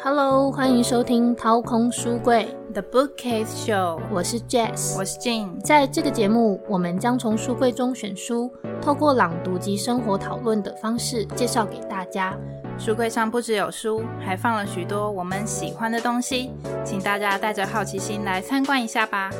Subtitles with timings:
[0.00, 5.58] Hello，欢迎收听掏空书柜 The Bookcase Show，我是 Jess，我是 Jane。
[5.60, 12.36] 在这个节目，我们将从书柜中选书，透过朗读及生活讨论的方式介绍给大家。
[12.78, 16.52] 书柜上不只有书，还放了许多我们喜欢的东西，
[16.84, 19.30] 请大家带着好奇心来参观一下吧。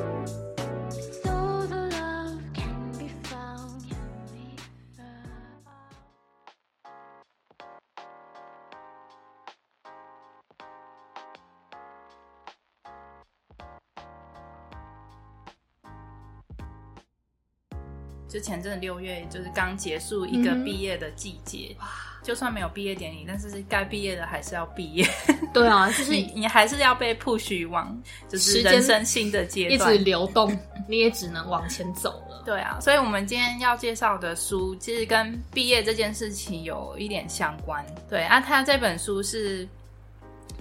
[18.29, 21.75] 之前真的六月就是刚结束一个毕业的季节，
[22.23, 25.09] 就算没有毕业典礼，但是该毕业的还是要毕业。
[25.55, 27.97] 对啊，就是你你还是要被 push 往
[28.29, 30.57] 就是人生新的阶段，一直流动，
[30.89, 32.43] 你也只能往前走了。
[32.45, 37.85] 对啊，所以我们今天要介绍的书，其实跟毕业这件事情有一点相关。
[38.09, 39.67] 对啊，他这本书是。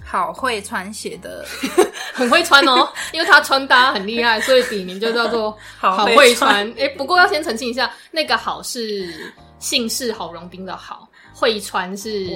[0.08, 1.44] 好会穿鞋的，
[2.14, 6.66] 很会穿哦，因为他穿搭很厉害，所以笔名就叫做 好会穿。
[6.78, 12.26] 哎，不过要先澄清一下，那个好是姓氏郝荣斌的好，会穿是。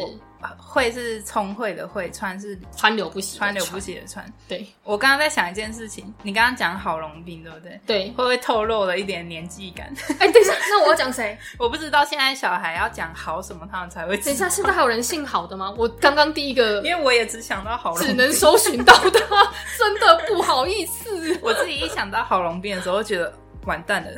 [0.59, 4.25] 会是聪慧的会，川是川流不息，川流不息的川。
[4.48, 7.81] 对我刚刚在想一件事情，你刚刚讲郝龙斌对不对？
[7.87, 9.93] 对，会不会透露了一点年纪感？
[10.19, 11.37] 哎，等一下，那我要讲谁？
[11.59, 14.17] 我不知道现在小孩要讲好什么，他们才会。
[14.19, 15.73] 等一下，现在还有人姓好的吗？
[15.77, 21.39] 我刚刚第一个，因为我也只想到郝，只能搜寻到他，真的不好意思。
[21.43, 23.33] 我自己一想到郝龙斌的时候，觉得
[23.67, 24.11] 完蛋了，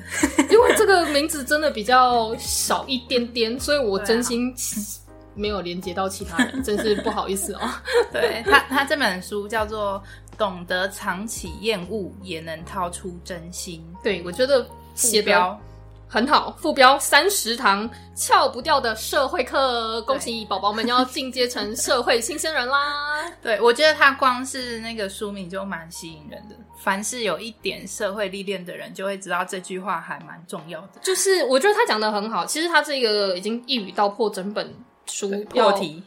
[0.51, 4.55] 因为这个名字真的比较少一点点，所以我真心。
[5.35, 7.61] 没有连接到其他人，真是不好意思哦。
[8.13, 10.03] 对他，他这本书叫做
[10.39, 13.85] 《懂得藏起厌恶，也能掏出真心》。
[14.03, 15.59] 对我觉得写标
[16.07, 23.29] 很好，副标三十堂翘不掉的社会课，恭喜宝宝们要进阶成社会新鲜人啦！
[23.43, 30.91] 对我觉得他光是那个书名就蛮吸引人的，凡是有一点社会历练的人，就会知道这句话还蛮重要的。
[31.03, 34.73] 就是我觉得他讲的很好，其实他这个已经一语道破整本。
[35.07, 36.03] 书破题，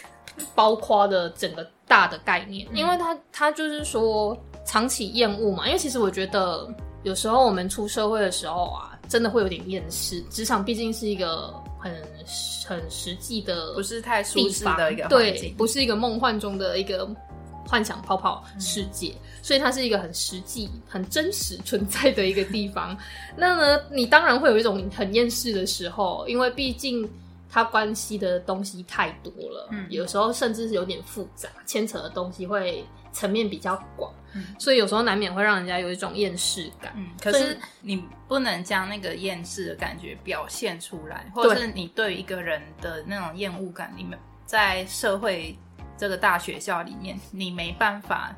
[0.54, 6.68] 包括的整个大的概念，因为他他就是说长期厌恶嘛，因为其实我觉得
[7.02, 10.20] 有时候我们出社会的时候啊，真的会有点厌世。
[10.30, 11.94] 职场毕竟是一个很
[12.66, 17.08] 很实际的，不是太舒适的一个对，不是一个梦幻中的一个
[17.66, 22.96] 幻想泡泡世界，所以它是一个很实际、很真实存在的一个地方。
[23.36, 27.08] 那呢，你当然会有一种很厌世的时候，因为毕竟。
[27.50, 36.92] 它关系的东西太多了，嗯，有时候甚至是有点复杂，牵扯的东西会层面比较广，嗯，所以有时候难免会让人家有一种厌世感。
[36.96, 45.58] 嗯，可是你不能将那个厌世的感觉表现出来，或者是你对一个人的那种厌恶感，你们在社会
[45.98, 48.32] 这个大学校里面，你没办法，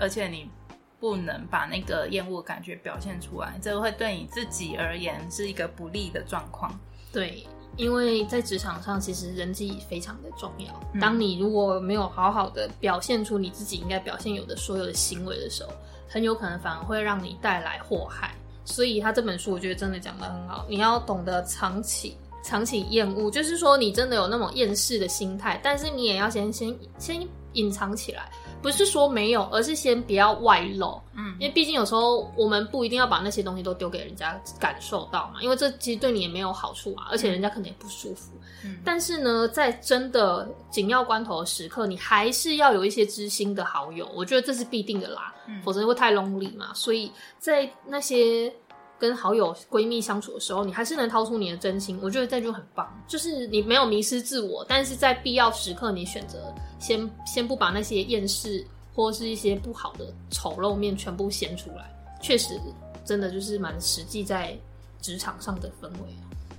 [0.00, 0.50] 而且你
[0.98, 6.76] 不能把那个厌恶感觉表现出来，这个会对你自己而言是一个不利的状况。
[7.12, 7.46] 对。
[7.76, 11.00] 因为在职场上，其实人际非常的重要。
[11.00, 15.70] 当你如果没有好好的表现出你自己应该表现有的所有的行为的时候，
[16.08, 18.34] 很有可能反而会让你带来祸害。
[18.64, 20.64] 所以他这本书，我觉得真的讲的很好。
[20.68, 28.30] 你要懂得藏起藏起厌恶，就是说你真的有那种厌世的心态，但是你也要先先先隐藏起来。
[28.62, 31.00] 不是说没有，而是先不要外露。
[31.14, 38.32] 嗯，因为毕竟有时候我们不一定要把那些东西都丢给人家感受到嘛，因为这其实对你也没有好处啊，而且人家可能也不舒服。
[38.64, 45.34] 嗯，但是呢，在真的紧要关头的时刻，你还是要有一些知心的好友，我觉得这是必定的啦，
[45.64, 46.72] 否则会太 lonely 嘛。
[46.74, 48.52] 所以在那些。
[48.98, 52.88] 跟好友、闺蜜相处的时候，你还是能掏出你的真心，我觉得这就很棒。
[53.06, 62.58] 就是你没有迷失自我，但是在必要时刻，你选择先先不把那些厌世或是一些不好的丑陋面全部显出来，确实
[63.04, 64.56] 真的就是蛮实际在
[65.00, 66.16] 职场上的氛围。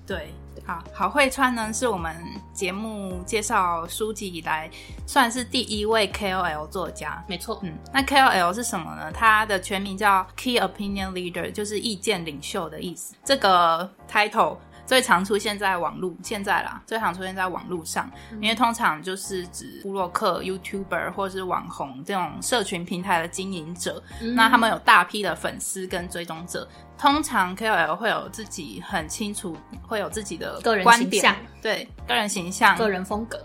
[0.07, 0.33] 对。
[0.65, 2.13] 好好会穿呢，是我们
[2.51, 4.69] 节目介绍书籍以来
[5.05, 7.23] 算是第一位 KOL 作家。
[7.25, 9.09] 没错，嗯，那 KOL 是什么呢？
[9.13, 13.15] 它的全名叫 Key Opinion Leader，就是意见领袖的意思。
[13.23, 14.57] 这个 title
[14.87, 18.09] 最常出现在网络，现在啦，最常出现在网络上，
[18.41, 24.01] 因为通常就是指布洛克、YouTuber 或是网红这种社群平台的经营者，
[24.33, 26.67] 那他们有大批的粉丝跟追踪者。
[26.97, 29.55] 通常 KOL 会有自己很清楚，
[29.85, 33.37] 会有自己的个人形象，对个人形象、个人风格，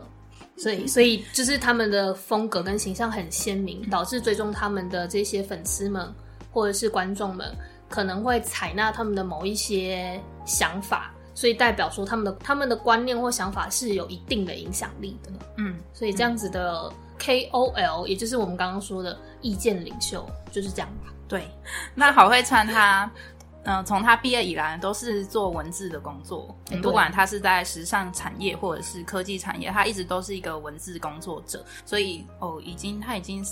[0.56, 6.10] 所以所以就是他们的风格跟形象很鲜明，导致追踪他们的这些粉丝们
[6.50, 7.54] 或者是观众们
[7.90, 15.30] 可能会采纳他们的某一些想法，所以代表说他们的他们的观念或想法是有一定的影响力的。
[15.56, 21.12] 嗯，所以这样子的 KOL，也就是我们刚刚说的意见领袖，就是这样吧。
[21.28, 21.48] 对，
[21.94, 23.10] 那郝慧川他，
[23.64, 31.64] 嗯，从他毕业以来都是做文字的工作，不管他是在时尚产业或者是科技产业，他一直都是一个文字工作者。
[31.86, 33.42] 所以哦，已经他已经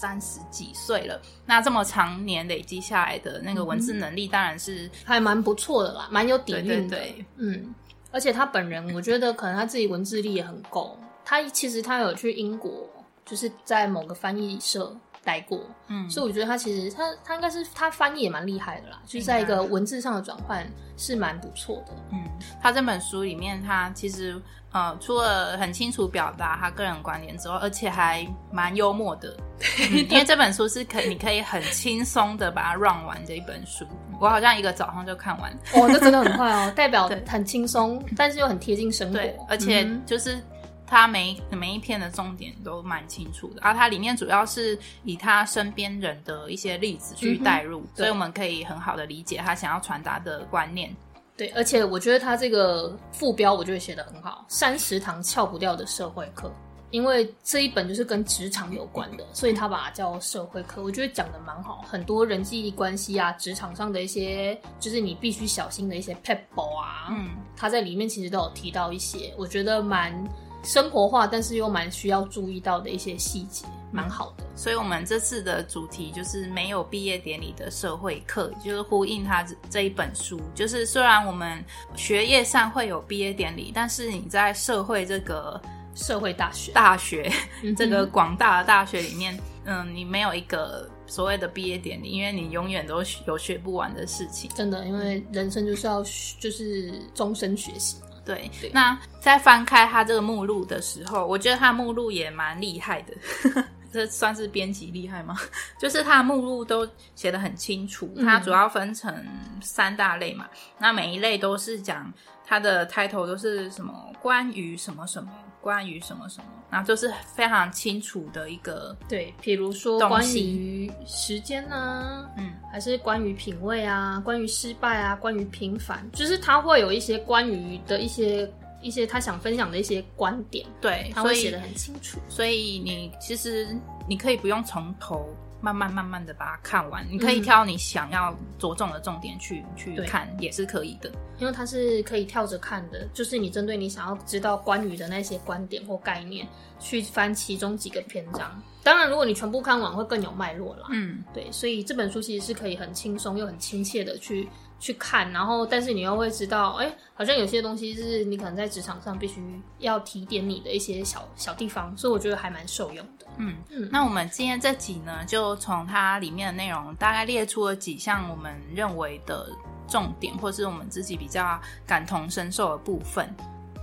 [0.00, 6.98] 三十几岁了，那这么长年累积下来的那个文字能力，当然是还蛮不错的啦，蛮有底蕴的。
[7.36, 7.74] 嗯，
[8.10, 10.98] 而且他本人，我觉得可能他自己文字力也很够。
[11.22, 12.88] 他其实他有去英国，
[13.26, 14.96] 就是在某个翻译社。
[15.22, 21.92] 待过，嗯，所以我觉得他其实他他应该是他翻译也蛮厉害的啦，就是在一个文字上的转换是蛮不错的。
[22.12, 22.18] 嗯，
[22.62, 24.40] 他这本书里面，他其实
[24.72, 29.36] 呃除了很清楚表达他个人观点之外，而且还蛮幽默的。
[30.08, 33.86] 因为这本书是可你可以很轻松的把它 run 完的一本书，
[34.18, 35.52] 我好像一个早上就看完。
[35.74, 40.42] 哦，那真的很快哦， 代表很轻松，但是又很贴近生活，而且就是。
[40.90, 50.92] 他每每一篇的重点都蛮清楚的，而它里面主要是以他身边人的一些例子去带入，所以我们可以很好的理解他想要传达的观念。
[51.36, 56.52] 对，而且我觉得他这个副标我觉得写的很好，三十堂翘不掉的社会课，
[56.90, 70.12] 因为这一本就是跟职场有关的，所以他把它叫社会课，我觉得讲的蛮好，很多人际关系啊，职场上的一些就是你必须小心的一些 pebble 啊，嗯，他在里面其实都有提到一些，我觉得蛮。
[70.62, 74.44] 生活化，但是又蛮需要注意到的一些细节，蛮好的。
[74.54, 80.38] 所以，我们这次的主题就是没有毕业典礼的社会课，就是呼应他这一本书。
[80.54, 81.64] 就是虽然我们
[81.96, 85.58] 学业上会有毕业典礼，但是你在社会这个
[85.94, 87.32] 社会大学、大学
[87.76, 94.50] 这个广大的大学里面，嗯，你没有一个所谓的毕业典礼，因为你永远都有学不完的事情。
[94.54, 96.02] 真的，因为人生就是要
[96.38, 97.96] 就是终身学习。
[98.24, 103.14] 对，那在翻开他这个目录的时候，我觉得他目录也蛮厉害的。
[103.92, 105.36] 这算是编辑厉害吗？
[105.80, 109.12] 就是他的目录都写的很清楚，它主要分成
[109.60, 110.48] 三大类嘛。
[110.78, 112.12] 那每一类都是讲
[112.50, 115.30] 它的 title 都是什么关于什么什么。
[115.62, 128.50] 关于什么什么，然后就是非常清楚的一个对，比如说关于时间呢，嗯，还是关于品味啊，关于失败啊，关于平凡，就是他会有一些关于的一些
[128.80, 133.68] 一些他想分享的一些观点，对，他会写的很清楚，所以你其实
[134.08, 135.28] 你可以不用从头。
[135.60, 141.10] 慢慢慢慢的把它看完，你可以挑你想要着重的重点去去看，也是可以的。
[141.38, 146.46] 因为它是可以跳着看的，就是你针对你想要知道关于的那些观点或概念，
[146.78, 148.62] 去翻其中几个篇章。
[148.82, 150.86] 当然，如果你全部看完，会更有脉络啦。
[150.90, 154.48] 嗯，对，所以这本书其实是可以很轻松又很亲切的去
[154.80, 159.40] 去看，然后但是你又会知道，哎，好像有些东西是你可能在职场上必须
[159.78, 163.26] 要提点你的一些小小地方，所以我觉得还蛮受用的。
[163.36, 169.48] 嗯嗯，那我们今天这集呢，就从它里面的内容大概列出了几项我们认为的
[169.86, 173.32] 重点，或是我们自己比较感同身受的部分。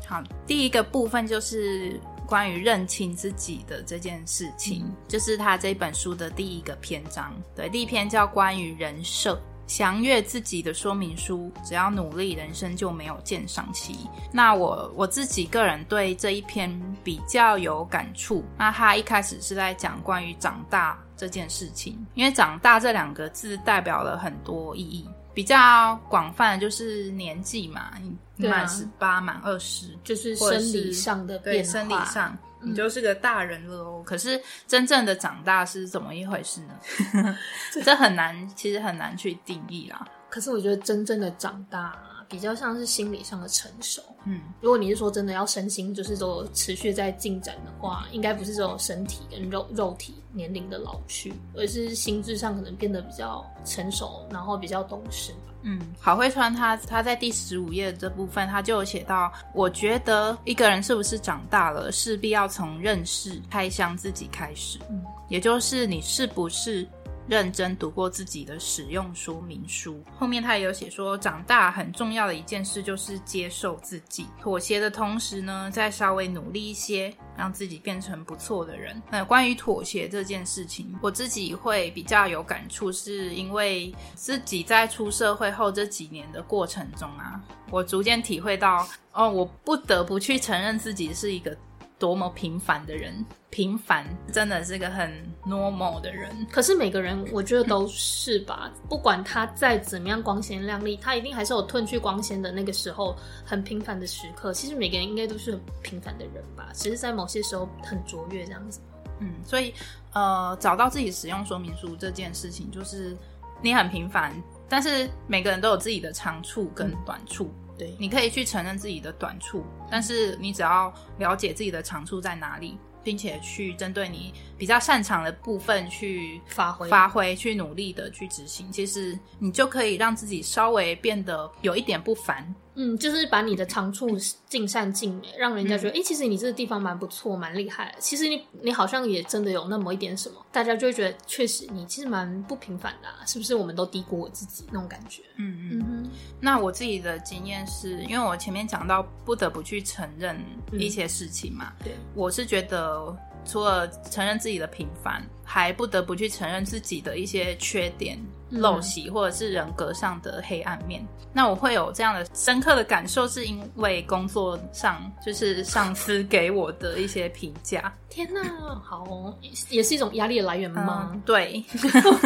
[0.07, 1.97] 好，第一个部分就是。
[2.27, 7.33] 关于认清自己的这件事情，就是他这本书的第一个篇章。
[7.55, 11.51] 对，第一篇叫关于人设，详阅自己的说明书。
[11.63, 13.95] 只要努力，人生就没有鉴赏期。
[14.31, 18.43] 那我我自己个人对这一篇比较有感触。
[18.57, 25.07] 那他一开始是在讲关于长大这件事情，因为长大这两个字代表了很多意义。
[25.33, 27.92] 比较广泛的就是年纪嘛，
[28.35, 31.71] 你满十八、满二十，就是生理上的变化。
[31.71, 34.04] 生理上，你就是个大人了哦。
[34.06, 37.37] 可是真正的长大是怎么一回事呢？
[37.83, 40.07] 这很难，其实很难去定义啦。
[40.30, 41.95] 可是我觉得真正的长大。
[42.30, 55.46] 比较像是心理上的成熟，嗯，如果你是说真的要身心就是都持续在进展的话，应该不是这种身体跟肉肉体年龄的老去，而是心智上可能变得比较成熟，然后比较懂事吧。
[55.64, 66.87] 嗯，郝慧川他他在第十五页这部分他就有写到，我觉得一个人是不是长大了，势必要从认识开箱自己开始，嗯，也就是你是不是。
[67.27, 79.01] 认真读过自己的使用说明书，后面他也有写说，长大很重要的一件事就是接受自己，妥协的同时呢，再稍微努力一些，让自己变成不错的人。
[79.11, 91.55] 那关于妥协这件事情，我自己会比较有感触，是因为自己在出社会后这几年的过程中啊，我逐渐体会到，哦，我不得不去承认自己是一个。
[91.99, 95.11] 多么平凡的人，平凡真的是个很
[95.45, 96.30] normal 的人。
[96.51, 98.71] 可是每个人，我觉得都是吧。
[98.87, 104.54] 不管他再怎么样光鲜亮丽，他一定还是有褪去光鲜的那个时候，很平凡的时刻。
[104.54, 108.80] 其实每个人应该都是很平凡的人吧，只是在某些时候很卓越这样子。
[109.19, 109.73] 嗯，所以
[110.13, 113.18] 呃，找到自己使用说明书这件事情，就是
[113.61, 114.31] 你很平凡，
[114.69, 117.51] 但是每个人都有自己的长处跟短处。
[117.77, 132.53] 对，你可以去承认自己的短处，但是你只要了解自己的长处在哪里，并且去针对你比较擅长的部分去发挥发挥，去努力的去执行，其实你就可以让自己稍微变得有一点不凡。
[132.79, 134.07] 嗯，就是把你的长处
[134.47, 137.93] 尽善尽美，让人家觉得，哎，其实你这个地方蛮不错，蛮厉害。
[137.97, 143.55] 其实你你好像也真的有那么一点什么，大家就会觉得，确实你其实蛮不平凡的，是不是？
[143.55, 145.23] 我们都低估我自己那种感觉。
[145.37, 146.09] 嗯嗯。
[146.39, 150.39] 那我自己的经验是，因为我前面讲到不得不去承认
[150.71, 158.19] 一些事情嘛，对，我是觉得除了承认自己的平凡，还不得不去承认自己的一些缺点。
[158.51, 167.94] 陋习或者是人格上的黑暗面，那我会有这样的深刻的感受，是因为工作上就是上司给我的一些评价。
[168.09, 168.42] 天哪，
[168.83, 169.33] 好，
[169.69, 171.16] 也是一种压力的来源吗？
[171.25, 171.63] 对。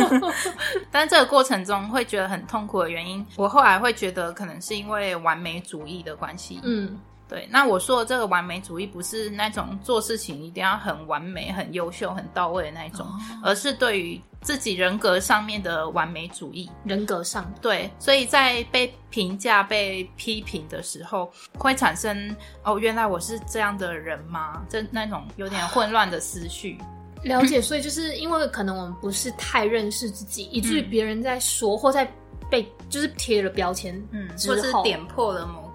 [0.92, 6.60] 但这个过程中会觉得很痛苦的原因，我后来会觉得可能是因为完美主义的关系。
[6.64, 6.98] 嗯。
[7.32, 13.08] 对，那我说的这个完美主义不是那种做事情一定要很完美、很优秀、很到位的那种，
[13.42, 16.70] 而是对于自己人格上面的完美主义。
[16.84, 22.36] 人格上，对，所以在被评价、被批评的时候，会产生
[22.66, 24.62] 哦，原来我是这样的人吗？
[24.68, 26.78] 这那种有点混乱的思绪。
[27.24, 32.06] 了解，所以就是因为可能我们不是太认识自己，以至于别人在说或在
[32.50, 35.71] 被就是贴了标签，嗯，或是点破了某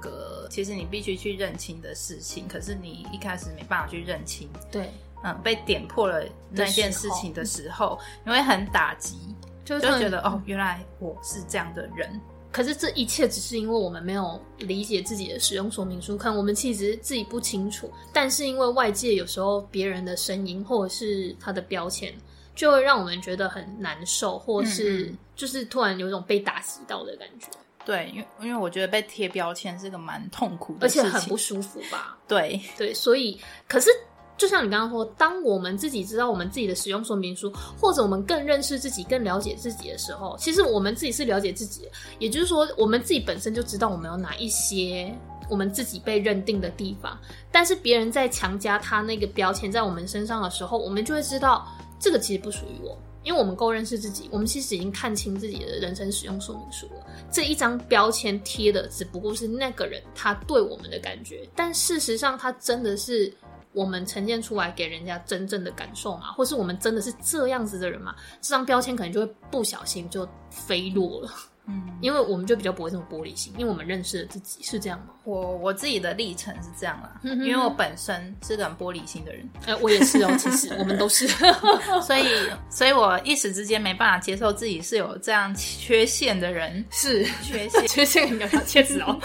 [0.46, 0.52] 个。
[0.52, 4.48] 其实你必须去认清的事情，可是你一开始没办法去认清。
[4.70, 4.90] 对，
[5.24, 9.18] 嗯，被点破了那件事情的时候，你会很打击，
[9.64, 12.20] 就就觉得哦，原来我是这样的人。
[12.52, 17.92] 可是这一切只是因为我们没有理解自己的使用说明书，看我们其实自己不清楚。
[18.14, 22.14] 但是因为外界有时候别人的声音或者是他的标签，
[22.54, 27.48] 就会让我们觉得很难受，或是就是突然有一种被打击到的感觉。
[27.86, 32.18] 对，因为因为我觉得被贴标签是个蛮痛苦的，而且很不舒服吧？
[32.26, 33.88] 对对，所以可是
[34.36, 37.50] 就像你刚刚说，当我们自己知道我们自己的使用说明书，
[37.80, 41.88] 或者我们更认识自己、更了解自己的时候，其实我们自己是了解自己，
[42.18, 45.14] 也就是说，我们自己本身就知道我们有哪一些
[45.48, 47.16] 我们自己被认定的地方，
[47.52, 51.66] 但是别人在强加他那个标签在我们身上的时候，我们就会知道
[52.00, 52.98] 这个其实不属于我。
[53.26, 57.04] 因为我们够认识自己，我们其实已经看清自己的人生使用说明书了。
[57.28, 63.30] 这一张标签贴的只不过是那个人他对我们的感觉，但事实上，他真的是
[63.72, 66.30] 我们呈现出来给人家真正的感受吗？
[66.34, 68.14] 或是我们真的是这样子的人吗？
[68.40, 71.30] 这张标签可能就会不小心就飞落了。
[71.68, 75.06] 嗯，因为我们就比较不会这么玻璃心，因为我们认识了自己，是这样吗？
[75.24, 81.26] 我我自己的历程是这样啦，因为我本身是个很玻璃心的人，哎，我也是哦， 其实我们都是，
[82.06, 82.24] 所以，
[82.70, 87.24] 所以我一时之间没办法接受自己是有这样缺陷的人，是。
[87.42, 89.18] 缺陷， 缺陷很要切齿哦，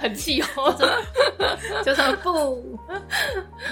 [0.00, 0.74] 很气哦，
[1.84, 2.78] 就说不，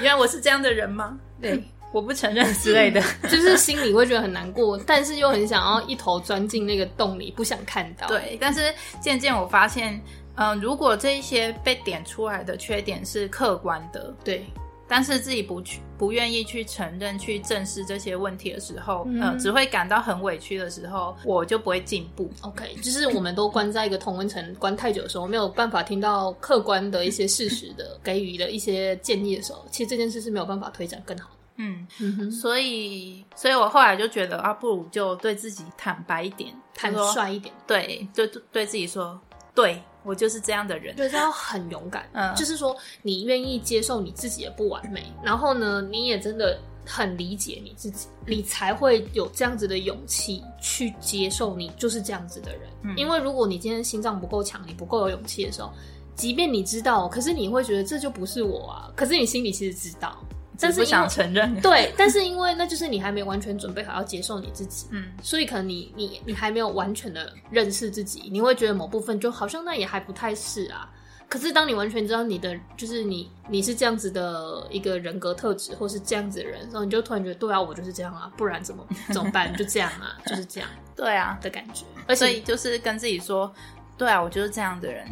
[0.02, 1.18] 原来我是这样的人吗？
[1.40, 1.62] 对。
[1.92, 8.06] 我不承认之类的， 就是心里会觉得很难过，但是又很想要一头钻进那个洞里，不想看到。
[8.06, 10.00] 对，但是渐渐我发现，
[10.36, 14.46] 嗯，如果这一些被点出来的缺点是客观的，对，
[14.86, 22.30] 但是自己不去、不愿意去承认、去正视这些问题的时候，嗯，只会感到很委屈的时候，我就不会进步。
[22.42, 31.28] OK，就是我们都关在一个同温层关太久的时候，没有办法听到客观的一些事实的给予的一些建议的时候，其实这件事是没有办法推展更好。
[31.60, 39.20] 嗯，所以，所以我后来就觉得啊，不如就对自己坦白一点，坦率一点，对，就对自己说，
[39.54, 52.62] 对我就是这样的人，就是要很勇敢，嗯，就是说你愿意接受你自己的不完美，然后呢，你也真的很理解你自己，你才会有这样子的勇气去接受你就是这样子的人。
[52.96, 55.70] 因为如果你今天心脏不够强，你不够有勇气的时候，
[56.16, 60.16] 即便你知道，可是你会觉得这就不是我啊，可是你心里其实知道。
[60.60, 70.88] 但是不想承认， 对，但是因为那就是你还没完全准备好要接受你自己，嗯，所以可能你你你还没有完全的认识自己，你会觉得某部分就好像那也还不太是啊。
[71.28, 79.54] 可是当你完全知道你的就是你你是这样子的一个人格特质，或是这样子的人，然后你就突然觉得对啊，我就是这样啊，不然怎么怎么办？
[79.56, 81.84] 就这样啊，就是这样， 对啊的感觉。
[82.08, 83.52] 而且就是跟自己说，
[83.96, 85.06] 对啊，我就是这样的人。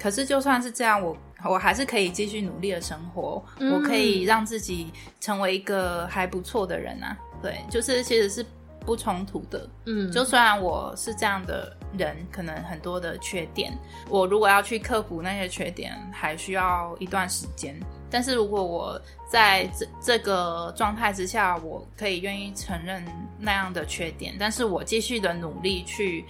[0.00, 1.16] 可是就算是这样，我。
[1.44, 7.16] 我还是可以继续努力的生活，我可以让自己成为一个还不错的人啊。
[7.40, 8.44] 对，就是其实是
[8.80, 9.68] 不冲突的。
[9.86, 13.72] 嗯，就虽然我是这样的人，可能很多的缺点，
[14.08, 17.78] 我如果要去克服那些缺点，还需要一段时间。
[18.10, 23.04] 但是如果我在这这个状态之下，我可以愿意承认
[23.38, 26.24] 那样的缺点，但是我继续的努力去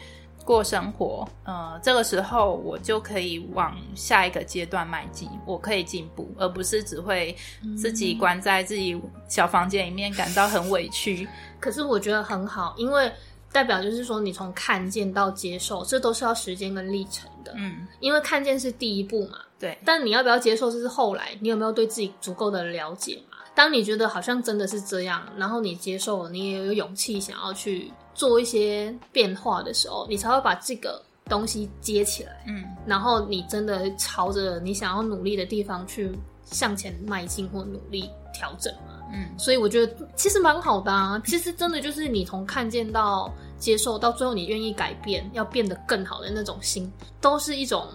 [0.49, 7.37] 过生活，呃，这个时候我就可以往下一个阶段迈进，我可以进步，而不是只会
[7.77, 11.29] 自己关在自己小房间里面感到很委屈。
[11.61, 13.13] 可是我觉得很好，因为
[13.53, 17.53] 代表就是说，你从看见到接受，这都是要时间跟历程的。
[17.55, 23.28] 嗯，因为看见是第一步嘛，对，但你要不要接受，这是后来你有没有对自己足够的了解嘛？
[23.59, 32.45] 当你觉得好像真的是这样，然后你接受了，你也有勇气想要去做一些变化的时候，你才会把这个东西接起来。
[32.47, 38.95] 嗯，然后你真的朝着你想要努力的地方去向前迈进或努力调整嘛。
[39.13, 41.21] 嗯，所以我觉得其实蛮好的啊。
[41.27, 46.89] 其实真的就是你从看见到接受，到最后你愿意改变，要变得更好的那种心，
[47.21, 47.89] 都是一种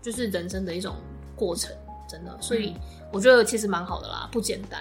[0.00, 0.96] 就是人生的一种
[1.36, 1.70] 过程，
[2.08, 2.34] 真的。
[2.40, 2.74] 所以
[3.12, 4.80] 我觉得其实蛮好的啦，不简单。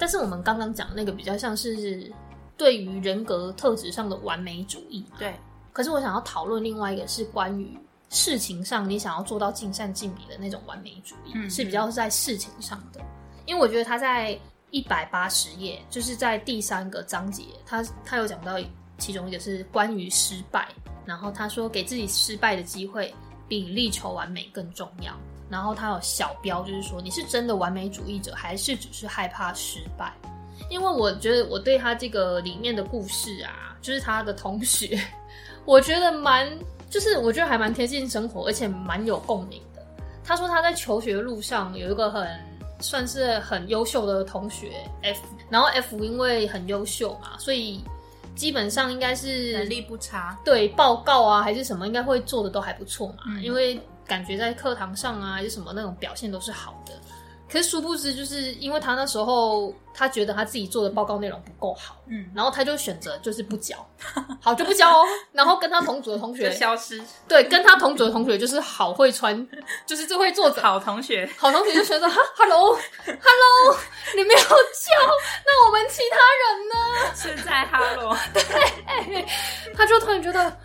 [0.00, 2.10] 但是我们刚刚讲的那个比较像是
[2.56, 5.04] 对于人格特质上的完美主义。
[5.18, 5.34] 对。
[5.72, 7.78] 可是我想要讨论另外一个是关于
[8.08, 13.00] 事情上你想要做到尽善尽美的那种完美主义，嗯是比较是在事情上的。
[13.46, 14.36] 因为我觉得他在
[14.70, 18.58] 一百八十页，就是在第三个章节，他他有讲到
[18.98, 20.68] 其中一个是关于失败，
[21.04, 23.14] 然后他说给自己失败的机会
[23.46, 25.14] 比力求完美更重要。
[25.50, 30.12] 然后他有小标，就是说你是真的完美主义者，还是只是害怕失败？
[30.68, 34.98] 因为我觉得我对他这个里面的故事啊，就是他的同学，
[35.64, 36.48] 我觉得蛮，
[36.88, 39.84] 就是我觉得还蛮贴近生活，而且蛮有共鸣的。
[40.22, 42.28] 他说他在求学路上有一个很
[42.78, 44.70] 算是很优秀的同学
[45.02, 47.82] F，然后 F 因为很优秀嘛，所以
[48.36, 50.38] 基本上应该是能力不差。
[50.44, 53.80] 对报告啊还是什么，应该会做的都还不错嘛，嗯因为
[54.10, 56.92] 感觉在课堂上啊还是什么那种表现都是好的。
[57.48, 63.74] 可是殊不知，就是因为他那时候他觉得他自己做的报告内容不够好，嗯，然后他就选择就是不交，
[64.40, 65.04] 好就不交哦。
[65.32, 67.02] 然后跟他同组的同就学，消失。
[67.26, 69.48] 对，跟他同组的同学就是好会穿，
[69.84, 73.76] 就是最会做 好同学，好同学就觉得哈，hello，hello，
[74.14, 74.54] 你没有教，
[75.44, 76.74] 那我们其他人呢？
[77.16, 78.16] 是在哈罗。
[79.74, 80.56] 他就突然觉得，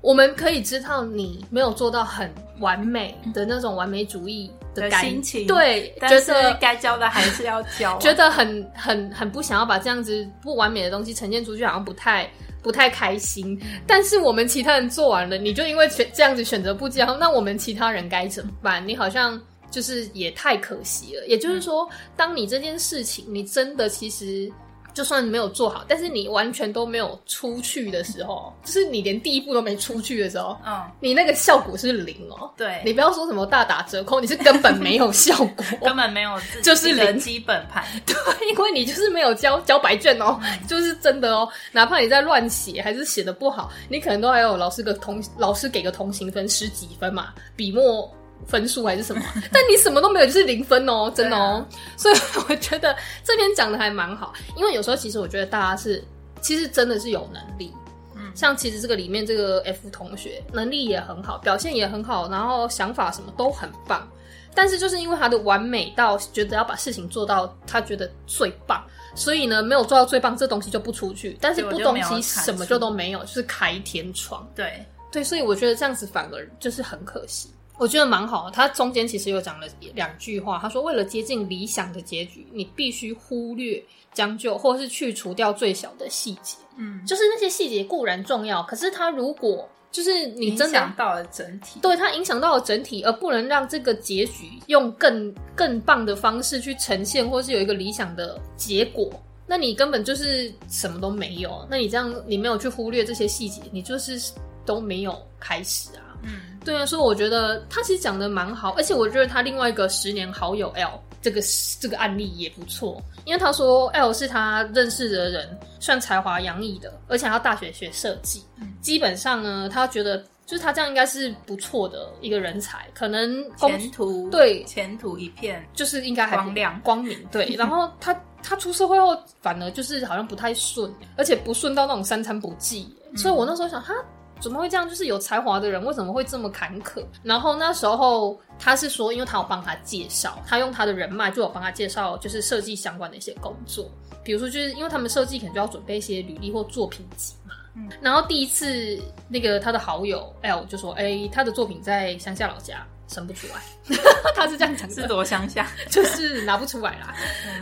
[0.00, 12.30] 我们可以知道你没有做到很完美的那种完美主义的心情对，但是觉得该教的还是要教啊、 觉得很很很不想要把这样子不完美的东西呈现出去，好像不太
[12.62, 13.60] 不太开心。
[13.86, 18.86] 但是我们其他人做完了，你就因为选这样子选择不教，那我们其他人该怎么办？
[18.86, 21.26] 你好像就是也太可惜了。
[21.26, 24.50] 也就是说，当你这件事情你真的其实。
[24.98, 32.50] 就算你没有做好，但是你完全都没有出去的时候，就是你连第一步都没出去的时候，嗯，你那个效果是零哦。
[32.56, 35.64] 对，你不要说什么大打折扣，你是根本没有效果。
[35.86, 36.32] 根本没有
[36.64, 37.84] 就是的零基本盘。
[38.04, 38.16] 对，
[38.50, 41.48] 因为你就是没有交交白卷哦，就是真的哦。
[41.70, 48.12] 哪怕你在乱写，还是写的不好，你可能都还有老师个同老师给个同行分十几分嘛，笔墨
[48.46, 49.22] 分数还是什么，
[49.52, 51.66] 但你什么都没有，就是零分哦，真的哦。
[51.96, 52.14] 所以
[52.48, 56.02] 我觉得这篇讲的还蛮好，因为有时候其实我觉得大家是
[56.40, 57.72] 其实真的是有能力。
[58.14, 64.08] 嗯像其实这个里面这个 F 同学能力也很好，表现也很好，然后想法什么都很棒，
[64.54, 68.84] 但是就是因为他的完美到觉得要把事情做到他觉得最棒，
[69.16, 71.36] 所以呢没有做到最棒，这东西就不出去。
[71.40, 74.48] 但是不东西什么就都没有，就是开天窗。
[74.54, 77.50] 对，对，所以我觉得这样子反而就是很可惜。
[77.78, 86.56] 我觉得蛮好的，他中间其实有讲了两句话，他说为了接近理想的结局，你必须忽略、将就，或是去除掉最小的细节。
[86.76, 91.80] 嗯，就是那些细节固然重要，可是它如果就是你影真的响到了整体。
[91.80, 99.10] 对它影响到了整体，而不能让这个结局用更更棒的方式去呈现，或是有一个理想的结果，
[99.46, 101.66] 那你根本就是什么都没有。
[101.70, 104.20] 那你这样，你没有去忽略这些细节，你就是
[104.66, 106.07] 都没有开始啊。
[106.22, 111.40] 嗯，对啊，所以我觉得他其实讲的蛮好，而且我觉得他另外一个十年好友 L 这个
[111.80, 118.42] 这个案例也不错，因为他说 L 是他认识的人算才华洋溢的，而且他大学学设计，
[118.80, 127.52] 基本上呢，他觉得就是他这样应该是不错的一个人才，可能前途对前途一片就是应该还不光亮光明，对。
[127.58, 132.94] 然后他他出社会后，反而就是好像不太顺，而且不顺到那种三餐不继。
[133.16, 133.94] 所以我那时候想，他
[134.40, 134.88] 怎么会这样？
[134.88, 137.04] 就是有才华的人为什么会这么坎坷？
[137.22, 143.90] 然后那时候他是说，因为他有帮他介绍，他用他的人脉就有帮他介绍，就是设计相关的一些工作。
[144.24, 147.54] 比如说，就是因为他们设计可能就要准备一些履历或作品集嘛。
[147.74, 148.98] 嗯然后第一次
[149.28, 153.62] 那个他的好友 L 就说：“哎、他的作品在乡下老家，生不出来，
[154.36, 157.14] 他是这样讲的，是多乡下， 就是拿不出来啦。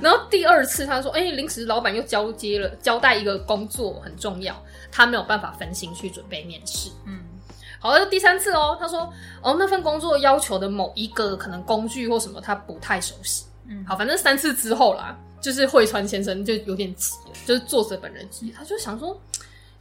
[0.02, 6.90] 然后第二次他说，哎、临时老板又交接了交代一个工作很重要，他没有办法分心去准备面试。
[7.06, 7.20] 嗯，
[7.78, 13.44] 好，那第三次哦，他说，哦，那份工作要求的某一个可能工具或什么，他不太熟悉。
[13.68, 19.20] 嗯好，反正三次之后啦，就是惠川先生就有点急了，就是作者本人急，他就想说，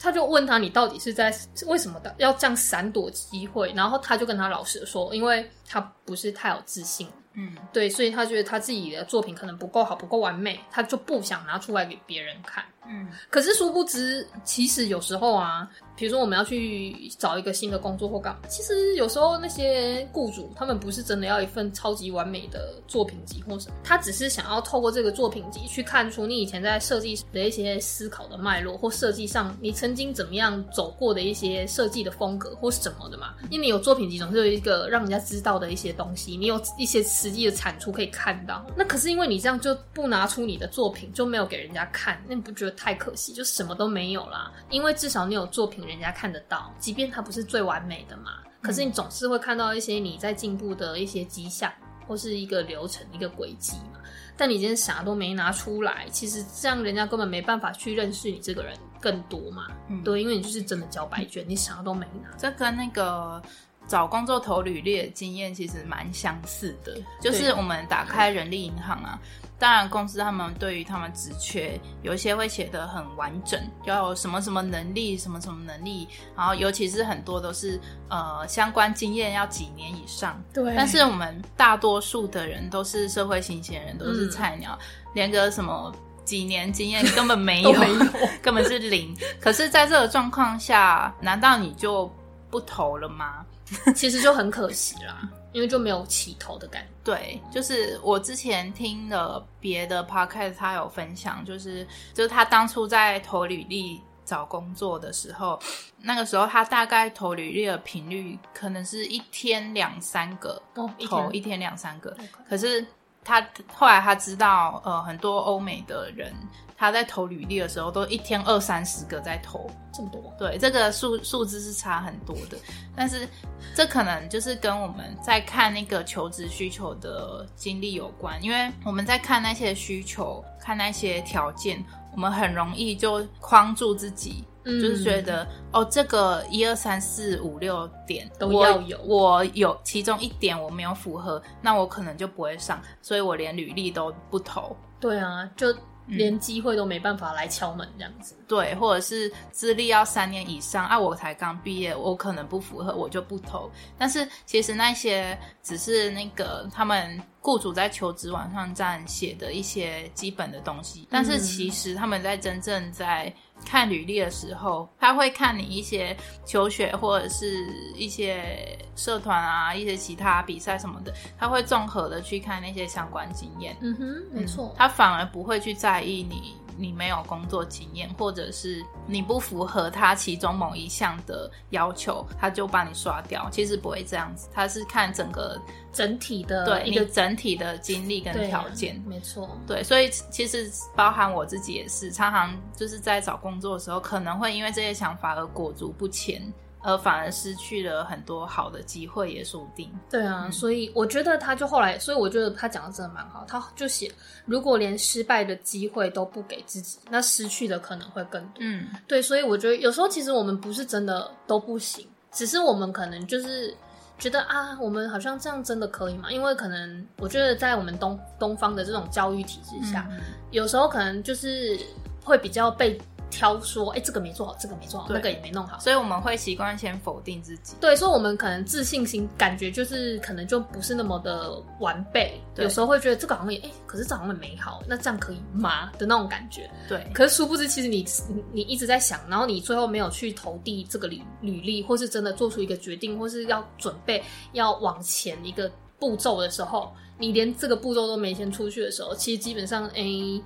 [0.06, 3.74] 他就问他你到底是在为什么的要这样闪躲机会？
[3.76, 12.64] 然后他就跟他老实说，因为他不是太有自信，嗯对，所以他觉得他自己的作品可能不够好，不够完美，他就不想拿出来给别人看。
[12.88, 33.34] 嗯可是殊不知，其实有时候啊，比如说我们要去找一个新的工作或干嘛，其实有时候那些雇主他们不是真的要一份超级完美的作品集或什么，他只是想要透过这个作品集去看出你以前在设计的一些思考的脉络，或设计上你曾经怎么样走过的一些设计的风格或什么的嘛。
[33.50, 38.66] 因为你有作品集，总是有一个让人家知道的一些东西，你有一些实际的产出可以看到。
[38.76, 43.34] 那可是因为你这样就不拿出你的作品，就没有给人家看，那你不觉得太可惜？
[43.34, 44.52] 就什么都没有啦。
[44.70, 48.40] 因为至少你有作品，人家看得到，即便它不是最完美的嘛。
[48.62, 51.72] 可是你总是会看到一些你在进步的一些迹象，
[52.08, 54.00] 或是一个流程、一个轨迹嘛。
[54.38, 59.68] 但你今天啥都没拿出来，其实这样人家根本没办法去认识你这个人更多嘛。
[59.88, 62.30] 嗯对，因为你就是真的交白卷，你啥都没拿。
[62.38, 63.42] 这跟那个
[63.88, 69.18] 找工作投履历的经验其实蛮相似的，就是我们打开人力银行啊，
[69.58, 84.78] 当然公司他们对于他们职缺有一些会写的很完整，要有什么什么能力，什么什么能力，然后尤其是很多都是呃相关经验要几年以上，对但是我们大多数的人都是社会新鲜人，都是菜鸟，
[85.14, 85.94] 连个什么。
[86.26, 88.00] 几年经验根本没有， 没有
[88.42, 89.16] 根本是零。
[89.40, 92.12] 可是，在这个状况下，难道你就
[92.50, 93.46] 不投了吗？
[93.96, 95.22] 其实就很可惜啦，
[95.56, 96.90] 因为就没有起头的感觉。
[97.02, 105.58] 对，就是我之前听了别的 podcast，他有分享，就是就是他当初在投履历找工作的时候，
[106.02, 112.14] 那个时候他大概投履历的频率可能是一天两三个，哦，一天投一天两三个。
[112.50, 112.86] 可是
[113.26, 116.32] 他后来他知道，呃，很多欧美的人
[116.78, 122.58] 他在投履历的时候都一天二三十个在投，这么多，对，这个数数字是差很多的，
[122.96, 123.28] 但是
[123.74, 131.84] 这可能就是跟我们在看那个求职需求的经历有关，因为我们在看那些需求、看那些条件，
[132.16, 144.76] 我们很容易就框住自己，嗯就是觉得哦，这个一二三四五六点都要有我有其中一点我没有符合，那我可能就不会上，所以我连履历都不投。
[144.98, 145.76] 对啊，就
[146.08, 148.36] 连机会都没办法来敲门这样子。
[148.48, 153.70] 对，或者是资历要三年以上啊，我才刚毕业，我可能不符合，我就不投。
[153.98, 166.16] 但是其实那些只是那个他们雇主在求职网上站写的一些基本的东西，但是其实他们在真正在看履历的时候，他会看你一些
[166.46, 167.66] 求学或者是
[167.96, 173.76] 一些社团啊、一些其他比赛什么的，他会综合的去看那些相关经验。
[173.82, 174.74] 嗯哼，没错。
[174.78, 183.50] 他反而不会去在意你你没有工作经验，或者是你不符合他其中某一项的要求，他就把你刷掉。
[183.52, 185.60] 其实不会这样子，他是看整个
[185.94, 189.02] 整体的对你一个整体的经历跟条件。
[189.06, 189.58] 没错。
[189.66, 196.42] 对，所以其实包含我自己也是，常常就是在找工作的时候，可能会因为这些想法而裹足不前，
[196.86, 199.92] 而反而失去了很多好的机会，也说不定。
[200.10, 203.44] 对啊，所以我觉得他就后来，所以我觉得他讲的真的蛮好。
[203.48, 204.12] 他就写，
[204.46, 208.58] 如果连失败的机会都不给自己，那失去的可能会更多。
[208.60, 213.76] 嗯，对，所以我觉得有时候其实我们不是真的都不行，只是我们可能就是
[214.20, 216.32] 觉得啊，我们好像这样真的可以吗？
[216.32, 220.20] 因为可能我觉得在我们东东方的这种教育体制下，嗯
[220.52, 221.80] 有时候可能就是
[222.24, 222.98] 会比较被
[223.36, 225.78] 挑说，哎、这个没做好，这个没做好，那个也没弄好。
[225.80, 227.76] 所以我们会习惯先否定自己。
[227.82, 236.70] 对，所以我们可能自信心感觉就是可能就不是那么的完备，有时候会觉得这个好像也哎、可是这好像也没好，那这样可以吗的那种感觉。
[236.88, 245.70] 对，可是殊不知，其实你你你一直在想，然后你最后没有去投递这个履履历，或是真的做出一个决定，或是要准备要往前一个
[246.00, 250.42] 步骤的时候，你连这个步骤都没先出去的时候，其实基本上，诶、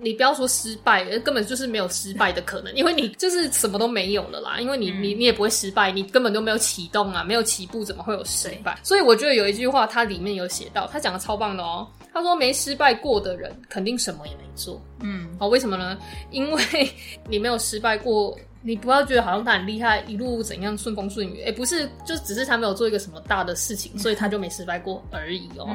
[0.00, 4.58] 你不要说失败，根本就是没有失败的可能，因为你就是什么都没有了啦。
[4.58, 8.78] 因为你你你也不会失败，你根本就没有启动啊，没有起步，怎么会有失败？
[8.82, 11.86] 所以我觉得有一句话，它里面有写到，他讲的超棒的哦。
[12.14, 15.96] 他说：“没失败过的人，肯定什么也没做。”嗯，好，为什么呢？
[16.30, 16.62] 因为
[17.26, 25.74] 你没有失败过你不要觉得好像他很厉害，一路怎样顺风顺雨，哎，不是，就只是他没有做一个什么大的事情，所以他就没失败过而已哦。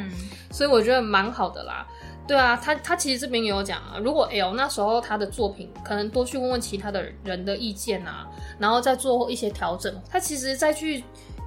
[0.52, 1.86] 所以我觉得蛮好的啦。
[2.28, 8.28] 对啊，他他其实这边也有讲啊，如果 L 那时候他的作品可能多去问问其他的人的意见啊，
[8.60, 11.04] 然后再做一些调整，他其实再去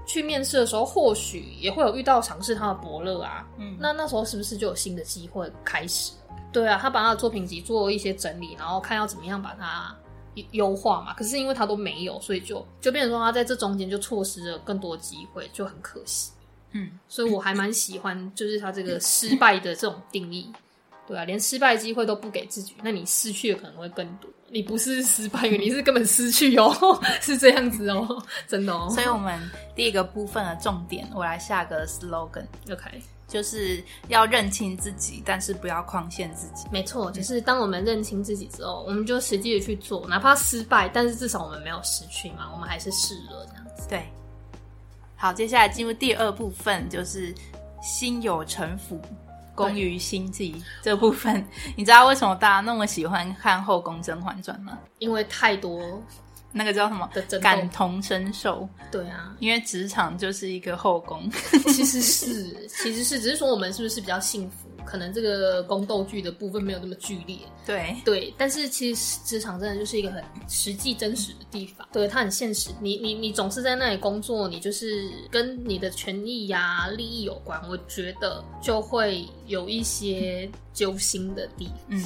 [0.06, 3.46] 去面试的时候，或许也会有遇到尝试他的伯乐啊。
[3.58, 6.12] 嗯，那那时候是不是就有新的机会开始？
[6.50, 9.94] 对啊，他把他的作品集做一些整理，然后看要怎么样把它
[10.52, 11.12] 优化嘛。
[11.12, 16.32] 可是因为他都没有，所以就就变成说他在这中间就错失了更多机会，就很可惜。
[16.72, 20.50] 嗯，所以我还蛮喜欢，就是他这个失败的这种定义。
[21.10, 24.30] 对啊，连失败机会都不给自己，那你失去的可能会更多。
[24.48, 26.72] 你不是失败，你是根本失去哦，
[27.20, 28.88] 是这样子哦，真的哦。
[28.90, 29.38] 所以，我们
[29.74, 36.66] 第一个部分的重点，我来下个 slogan，OK，就是要认清自己，但是不要框限自己。
[36.70, 43.88] 没错，就是当我们认清自己之后，我们就实际的去做，哪怕失败，但是至少我们没有失去嘛，我们还是试了这样子。
[43.88, 44.04] 对。
[45.16, 47.34] 好，接下来进入第二部分，就是
[47.82, 49.00] 心有城府。
[49.54, 54.78] 功于心计这部分， 你知道为什么大家那么喜欢看《后宫甄嬛传》吗？
[54.98, 55.80] 因为太多
[56.52, 57.08] 那个叫什么
[57.40, 58.68] 感同身受。
[58.90, 61.30] 对啊，因为职场就是一个后宫，
[61.68, 64.69] 其实是，其实是，只是说我们是不是比较幸福？
[64.84, 67.96] 可能这个宫斗剧的部分没有那么剧烈，对。
[68.04, 72.70] 对，但是其实职场真的就是一个很实际真实的地方，对它很现实。
[72.80, 81.74] 你你你总是在那里工作，你就是跟你的权益呀、利益有关，我觉得就会有一些揪心的地方。
[81.88, 82.04] 嗯，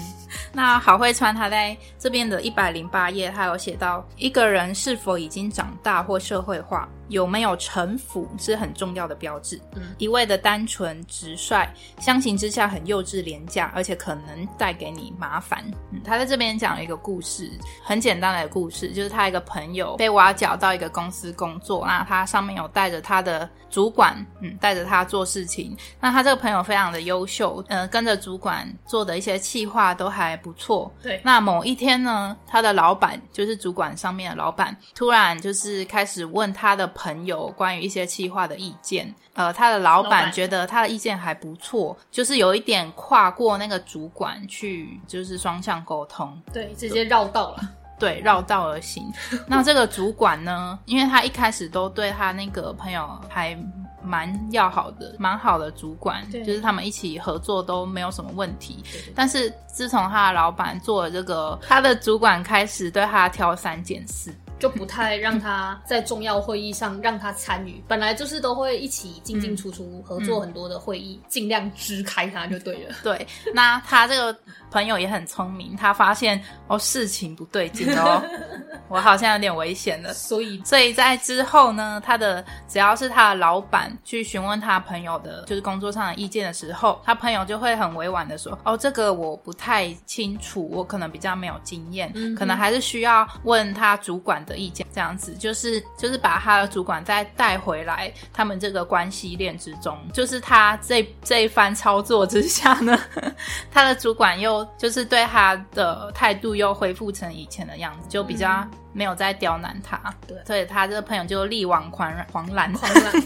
[0.52, 6.88] 那郝慧川他在这边的一百零八页，他有写到一个人是否已经长大或社会化。
[7.08, 9.60] 有没有城府是很重要的标志。
[9.74, 11.68] 嗯，一味的单纯直率，
[12.00, 15.62] 相形之下很幼稚廉价，而且可能带给你麻烦。
[15.92, 17.50] 嗯，他在这边讲了一个故事，
[17.82, 25.76] 很简单的故事，就是他一个朋友被挖角到一个公司工作，那他上面有带着他的主管，嗯，带着他做事情。
[26.00, 30.90] 那他这个朋友非常的优秀，嗯，跟着主管做的一些企划都还不错。
[31.02, 36.90] 对，那某一天呢，他的老板就是主管上面的老板，突然就是开始问他的。
[36.94, 47.60] 朋友关于一些企划的意见，呃，他的老板觉得他的意见还不错，就是有一点跨过那个主管去，就是双向沟通，对，直接绕道了，
[47.98, 49.12] 对，绕道而行。
[49.46, 53.58] 那这个主管呢，因为他一开始都对他那个朋友还
[54.04, 58.84] 蛮要好的，蛮好的主管，就是他们一起合作都没有什么问题。
[59.14, 64.34] 但是自从他的老板做了这个，他的主管开始对他挑三拣四。
[64.58, 72.94] 就不太让他在重要会议上让他参与，本来就是都会一起进进出出合作很多的会议，尽量支开他就对了。
[73.02, 74.38] 对，那他这个
[74.70, 78.22] 朋友也很聪明，他发现哦事情不对劲哦，
[78.88, 80.14] 我好像有点危险了。
[80.14, 102.98] 所以，所以在之后呢，他的只要是他的老板去询问他朋友的，就是工作上的意见的时候，他朋友就会很委婉的说：“哦，这个我不太清楚，我可能比较没有经验，可能还是需要问他主管。”的意见这样子，就是就是把他的主管再带回来，他们这个关系链之中，就是他这这一番操作之下呢，
[103.70, 108.66] 他的主管又就是对他的态度又恢复成以前的样子，就比较。
[108.94, 112.72] 没有再刁难他，对，所以他这个朋友就力挽狂狂澜，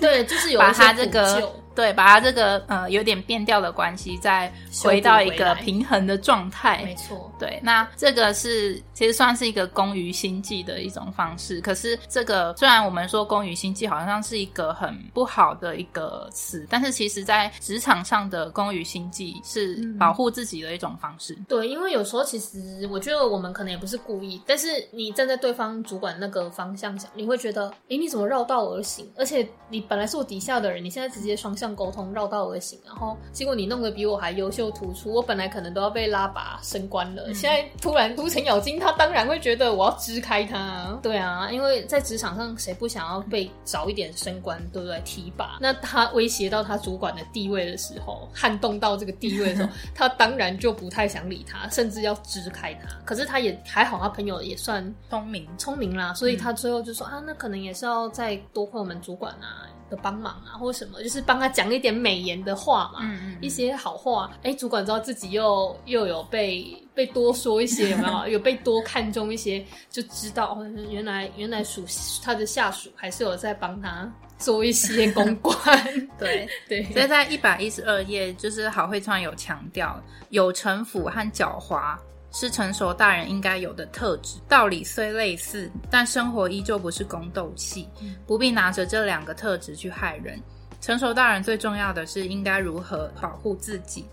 [0.00, 4.50] 对，就是有 把他这个，对，把他这个呃有点变调的关系再
[4.83, 25.58] 回到一个平衡的状态，没错，对，那这个是其实算是一个功于心计的一种方式，可是这个虽然我们说功于心计好像是一个很不好的一个词，但是其实在职场上的功于心计是保护自己的一种方式，对，因为有时候其实我觉得我们可能也不是故意，但是你站在对。
[25.59, 29.11] 方主管那个方向想，你会觉得，哎，你怎么绕道而行？
[29.16, 40.97] 而且你本来是我底下的人，你现在直接双向沟通，绕道而行，然后结果你弄得比我还优秀突出，我本来可能都要被拉拔升官了，现在突然 突成咬金，他当然会觉得我要支开他。
[41.03, 45.01] 对啊，因为在职场上，谁不想要被早一点升官，对不对？
[45.05, 52.88] 提拔，那他威胁到他主管的地位的时候，撼动到这个地位的时候， 他当然就不太想理他，甚至要支开他。
[53.05, 55.47] 可是他也还好，他朋友也算聪明。
[55.56, 63.00] 聪明啦，所以他最后就说啊，那可能也是要再多亏我们主管啊的帮忙啊，或者什么，就是帮他讲一点美言的话嘛，
[63.40, 64.30] 一些好话。
[64.42, 68.28] 哎，主管知道自己又又有被被多说一些，有没有？
[68.34, 70.58] 有被多看重一些，就知道
[70.90, 71.84] 原来原来属
[72.22, 75.56] 他的下属还是有在帮他做一些公关。
[76.18, 81.96] 对对，所以在一百一十二页，就是郝慧川有强调，有城府和狡猾。
[82.33, 84.38] 是成熟大人应该有的特质。
[84.49, 87.88] 道理虽类似，但生活依旧不是宫斗戏，
[88.27, 90.41] 不必拿着这两个特质去害人。
[90.81, 94.05] 成熟大人最重要的是应该如何保护自己，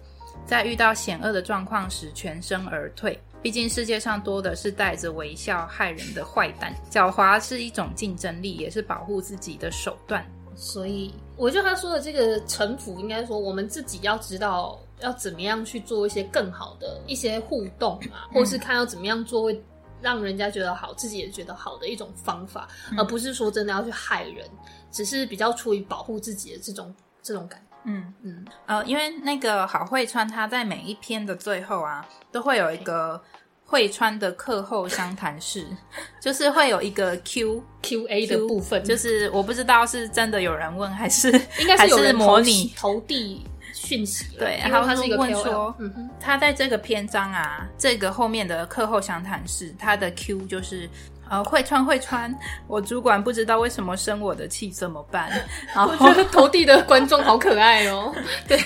[0.47, 3.19] 在遇到险恶的状况时全身而退。
[3.41, 10.25] 毕竟世界上多的是带着微笑害人的坏蛋，狡猾是一种竞争力，也是保护自己的手段。
[10.56, 19.63] 所以，我觉得他说的这个城府，应该说我们自己要知道要怎么样去做一些更好的一些互动啊，或是看要怎么样做会
[20.01, 24.47] 让人家觉得好，自己也觉得好的一种方法，而不是说真的要去害人，
[24.91, 27.77] 只是比较出于保护自己的这种这种感觉。
[27.86, 28.13] 嗯。
[28.23, 33.21] 嗯，呃，因为那个郝慧川他在每一篇的最后啊，都会有一个
[33.63, 35.65] 慧川的课后相谈室，
[36.21, 42.73] 就是会有一个 Q Q A 的部分，就是我不知道是真的有人问还是应该是有人模拟。
[42.77, 43.43] 投递
[43.75, 50.89] 讯息，对，然后他是一个问说，嗯他在这个篇章啊，这个后面的课后详谈是，他的 Q 就是。
[51.27, 52.31] 呃，会穿会穿，
[52.67, 55.31] 我主管不知道为什么生我的气怎么办？
[55.73, 58.13] 然后投递的观众好可爱哦。
[58.47, 58.59] 对，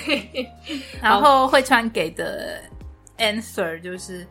[1.00, 2.60] 然后会穿给的
[3.16, 4.26] answer 就是，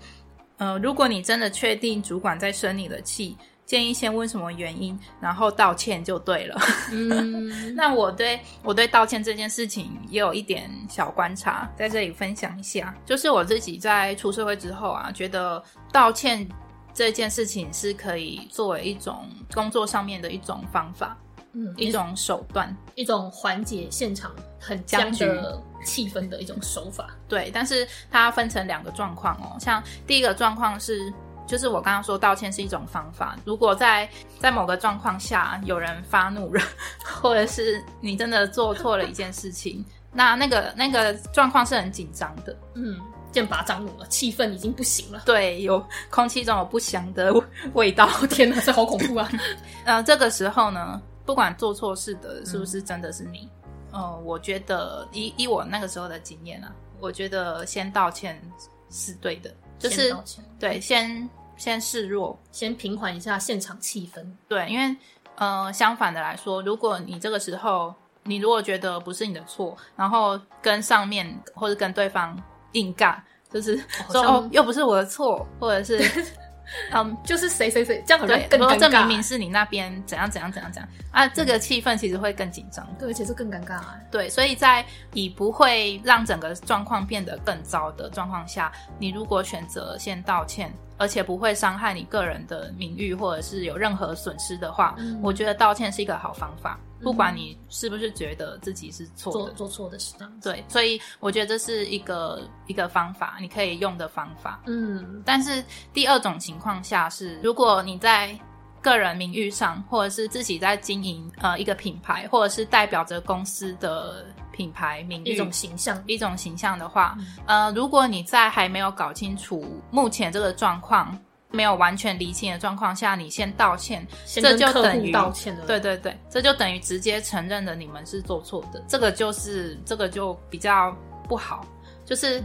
[0.57, 3.35] 呃，如果你真的确定主管在生你的气，
[3.69, 6.59] 建议先问什么原因，然后道歉就对了。
[6.91, 16.49] 嗯， 那我对我对道歉这件事情也有一点小观察，在这里分享一下，就是我自己在出社会之后啊，觉得道歉。
[16.91, 21.15] 这件事情是可以作为一种工作上面的一种方法，
[21.53, 27.15] 嗯，一种手段，一种缓解现场很僵的气氛的一种手法。
[27.27, 29.55] 对，但是它分成两个状况哦。
[29.61, 31.13] 像第一个状况是，
[31.49, 33.35] 就是我刚刚说道歉是一种方法。
[33.43, 34.07] 如果在
[34.39, 36.61] 在某个状况下有人发怒了，
[37.03, 39.83] 或者是你真的做错了一件事情，
[40.13, 42.97] 那那个那个状况是很紧张的，嗯。
[43.31, 45.21] 剑拔张弩了，气氛已经不行了。
[45.23, 47.31] 对，有空气中有不祥的
[47.73, 48.09] 味 道。
[48.27, 49.29] 天哪，这好恐怖啊！
[49.85, 53.47] 呃，这个时候呢，不管做错事的是不是真的是你，
[53.91, 58.41] 呃，我觉得以以我那个时候的经验啊，我觉得先道歉
[58.89, 60.11] 是对的，就是
[60.59, 64.25] 对，先先示弱，先平缓一下现场气氛。
[64.47, 64.97] 对，因为
[65.35, 67.93] 呃，相反的来说，如果你这个时候
[68.23, 72.35] 你如果觉得不是你的错，然后跟上面或者跟对方。
[72.73, 73.15] 硬尬，
[73.51, 73.75] 就是
[74.11, 75.97] 说哦，又不是我的错，或者是，
[76.91, 78.79] 嗯，就是谁谁谁这样好像更尴尬。
[78.79, 83.73] 这明明是你那边怎样怎样怎样怎样啊，这个气氛其实会更紧张，对，而且是更尴尬。
[83.73, 90.71] 啊对，所以在以不会让整个状况变得更糟的状况下，你如果选择先道歉。
[91.01, 96.77] 而且不会伤害你个人的名誉，或者是有任何损失的话，我觉得道歉是一个好方法。
[97.01, 104.61] 不管你是不是觉得自己是错的，做错的事，对，所以我觉得这是一个一个方法，你可以用的方法。
[104.67, 108.37] 嗯，但是第二种情况下是，如果你在
[108.81, 114.25] 个人名誉上，或者是自己在经营呃一个品牌，或者是代表着公司的。
[114.51, 121.17] 品牌名誉一种形象，一种形象的话，呃，如果你在还没有搞清楚目前这个状况，
[121.51, 125.65] 没有完全理清的状况下，你先道歉，这就等于道歉了。
[125.65, 130.95] 对对对，这就等于直接承认了你们是做错的，这个就是这个就比较
[131.27, 131.65] 不好，
[132.05, 132.43] 就是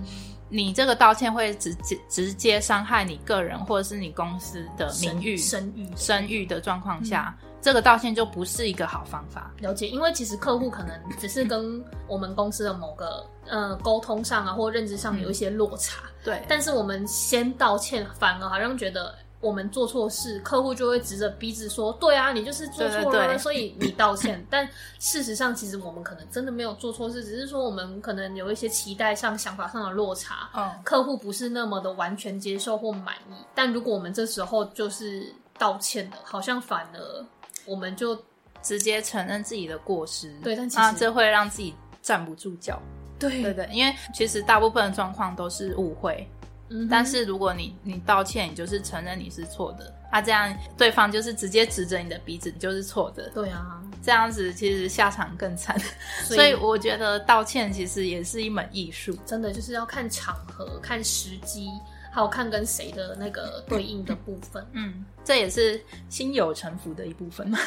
[0.49, 7.37] 你这个道歉会直接直接伤害你个人或者是你公司的名誉、声誉、声誉的状况下。
[7.65, 9.51] 这个道歉就不是一个好方法。
[9.61, 16.03] 了解，因为其实客户可能只是跟我们公司的某个呃沟通上啊，或认知上有一些落差。
[16.23, 16.43] 对。
[16.47, 24.45] 但是我们先道歉，反而好像觉得我们做错事，客户就会指着鼻子说：“对啊，你就是做错了，所以你道歉。
[24.51, 30.51] ”但事实上，其实我们可能真的没有做错事，只是说我们可能有一些期待上、想法上的落差。
[30.55, 30.71] 嗯。
[30.85, 33.35] 客户不是那么的完全接受或满意。
[33.55, 37.25] 但如果我们这时候就是道歉的，好像反而。
[37.67, 38.17] 我们就
[38.63, 42.81] 直接承认自己的过失，对，但其实这会让自己站不住脚。
[43.19, 46.29] 对对对，因为其实大部分的状况都是误会，
[46.69, 53.31] 嗯，但是如果你你道歉，你就是承认你是错的，啊，这样对方就是直接指着你的鼻子，你就是错的。
[53.31, 55.81] 对啊，这样子其实下场更惨。
[56.25, 61.71] 所以我觉得道歉其实也是一门艺术，真的就是要看场合、看时机。
[62.15, 67.59] 还有看跟谁的那个对应的部分，嗯，这也是心有城府的一部分嘛。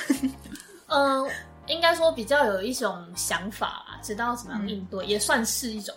[0.88, 1.30] 嗯，
[1.68, 5.94] 应该说比较有一种想法吧，知道怎么样应对，也算是一种。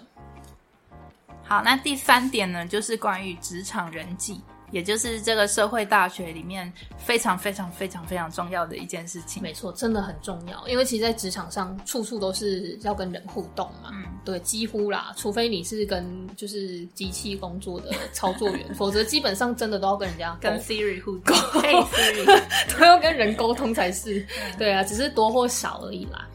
[1.44, 4.40] 好，那第三点呢，就是关于职场人际。
[4.70, 9.42] 也就是这个社会大学里面非常非常非常非常重要的一件事情。
[9.42, 13.90] 没错，真的很重要，因为其实，在职场上，处处都是要跟人互动嘛。
[13.92, 16.06] 嗯，对，几乎啦，除非你是跟
[16.36, 22.42] 就是机器工作的操作员， 否则基本上真的都要跟人家跟 Siri 互动， 嘿 Siri
[22.78, 24.24] 都要跟人沟通才是。
[24.56, 26.28] 对啊，只是多或少而已啦。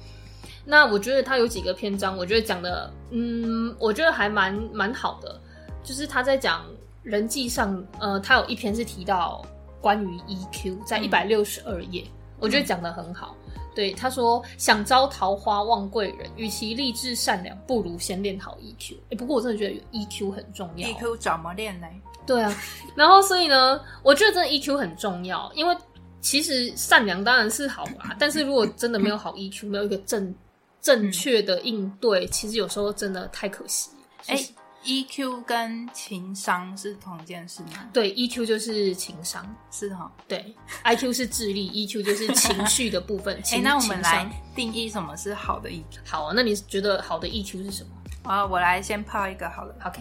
[0.65, 5.39] 那我觉得他有几个篇章，我觉得讲的，嗯，我觉得还蛮蛮好的，
[5.83, 6.65] 就是他在讲。
[7.05, 9.45] 人际上，呃，他有一篇是提到
[9.79, 12.03] 关于 EQ，在一百六十二页，
[12.39, 13.37] 我觉得讲的很好。
[13.75, 18.95] 对，他说想招桃花望贵人，与其立志善良，不如先练好 EQ。
[19.11, 20.89] 哎，不过我真的觉得 EQ 很重要。
[20.89, 21.87] EQ 怎么练呢？
[22.25, 22.51] 对啊，
[22.95, 25.77] 然后所以呢，我觉得真的 EQ 很重要，因为
[26.21, 30.33] 其实善良当然是好啦， 但是如果真的没有好 EQ，没有一个正
[30.81, 33.91] 正确的应对，其实有时候真的太可惜。
[34.25, 34.43] 哎。
[34.85, 37.89] EQ 跟情商是同一件事吗？
[37.91, 40.11] 对，EQ 就是情商，是哈。
[40.27, 43.35] 对，IQ 是智力，EQ 就是情绪的部分。
[43.51, 45.83] 哎，那我们来定义什么是好的 EQ。
[46.05, 47.89] 好啊，那你觉得好的 EQ 是什么？
[48.31, 49.75] 啊，我来先抛一个好了。
[49.85, 49.99] OK，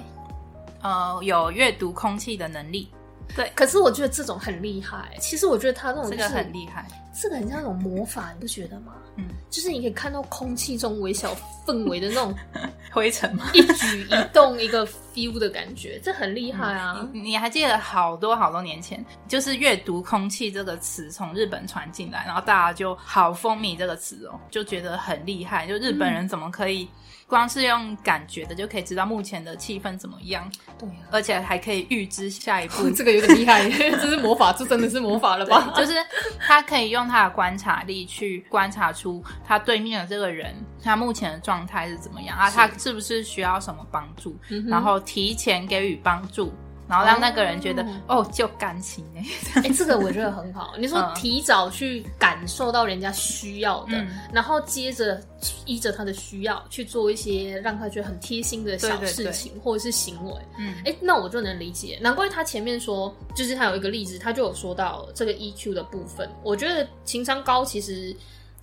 [0.83, 2.89] 呃，有阅读空气的能力。
[3.37, 5.17] 对，可是我觉得这种很厉害。
[5.21, 6.87] 其实我觉得他这种这个很厉害，
[7.21, 8.95] 这个很像那种魔法，你不觉得吗？
[9.17, 12.35] 嗯，就是你可以看到空气中微小氛围的那种
[12.93, 13.51] 灰尘吗？
[13.53, 17.09] 一举一动一个 feel 的感觉，这很厉害啊！
[17.13, 26.89] 你还记得好多好多年前，就是阅读空气这个词从日本传进来，然后大家就好风靡这个词哦，就觉得很厉害，就日本人怎么可以？
[27.35, 35.73] 光是用感觉的就可以知道目前的气氛怎么样，对，而且还可以预知下一步， 这个有点厉害， 这是魔法，这真的是魔法了吧？
[35.75, 35.95] 就是
[36.39, 44.37] 他可以用他的观察力去观察出他对面的这个人他目前的状态是怎么样啊，他是不是需要什么帮助，
[44.69, 46.55] 然后提前给予帮助。
[46.89, 49.25] 然后让那个人觉得哦，就感情哎，
[49.63, 50.75] 哎，这个我觉得很好。
[50.79, 55.21] 你说提早去感受到人家需要的，然后接着
[55.65, 61.99] 依着他的需要去做一些让他觉得很贴心的小事情或者是行为，嗯，哎，那我就能理解。
[62.01, 66.29] 难怪他前面说，就是他有一个例子，他就有说到这个 EQ 的部分。
[66.43, 68.15] 我觉得情商高其实。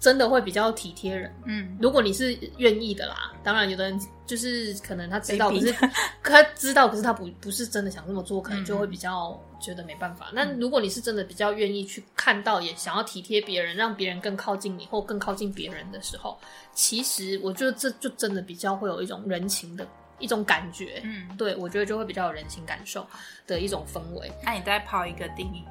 [0.02, 5.72] 真的会比较体贴人，嗯，如果你是愿意的啦，当然有的人就是可能他知道，可是
[6.24, 10.32] 他知道，可是他不不是真的想这么做，可能就会比较觉得没办法。
[10.34, 16.36] 那如果你是真的比较愿意去看到，也想要体贴别人，让别人更靠近你或更靠近别人的时候，
[16.74, 19.88] 其实我觉得这就真的比较会有一种人情的
[20.18, 23.06] 一种感觉，嗯，对我觉得就会比较有人情感受
[23.46, 24.32] 的一种氛围。
[24.44, 25.64] 那你再抛一个定义，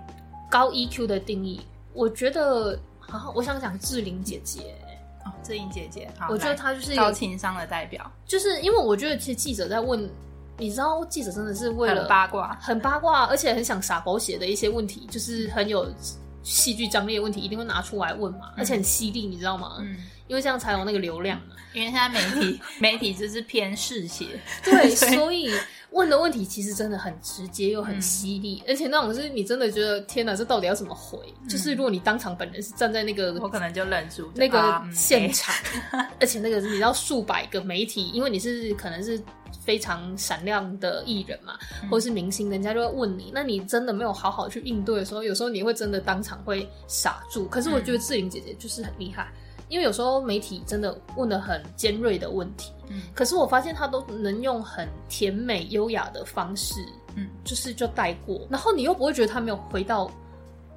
[0.49, 1.61] 高 EQ 的定义，
[1.93, 2.79] 我觉得。
[3.19, 4.75] 好，我想讲志玲姐姐
[5.25, 10.09] 哦，志玲姐姐，我觉得她就是高情商的代表，就是因为我觉得其实记者在问，
[10.57, 15.93] 你知道记者真的是为了八卦，很八卦，而且很想撒狗血的一些问题，就是很有
[16.43, 19.77] 戏剧张力的问题，一定会拿出来问嘛，而且很犀利，你知道吗？
[19.81, 19.97] 嗯，
[20.27, 21.57] 因为这样才有那个流量嘛。
[21.73, 24.27] 因为现在媒体 媒体就是偏嗜血，
[24.65, 25.51] 对， 所以。
[25.93, 31.19] 问的问题其实真的很直接又很犀利，而且那种是你真的觉得天哪，这到底要怎么回？
[31.49, 35.55] 就是如果你当场本人是站在那个，我可能就愣住那个现场，
[36.21, 39.21] 而且那个你知道数百个媒体，因为你是可能是
[39.65, 41.59] 非常闪亮的艺人嘛，
[41.91, 47.47] 或者是明星，人家就会问你，那你真的没有好好去应对的时候，有时候你会真的当场会傻住。
[47.49, 49.33] 可是我觉得志玲姐姐就是很厉害。
[49.71, 60.11] 因为有时候媒体真的问的很尖锐的问题，嗯，可是我发现他都能用很甜美优雅的方式，嗯，就是就带过，然后你又不会觉得他没有回到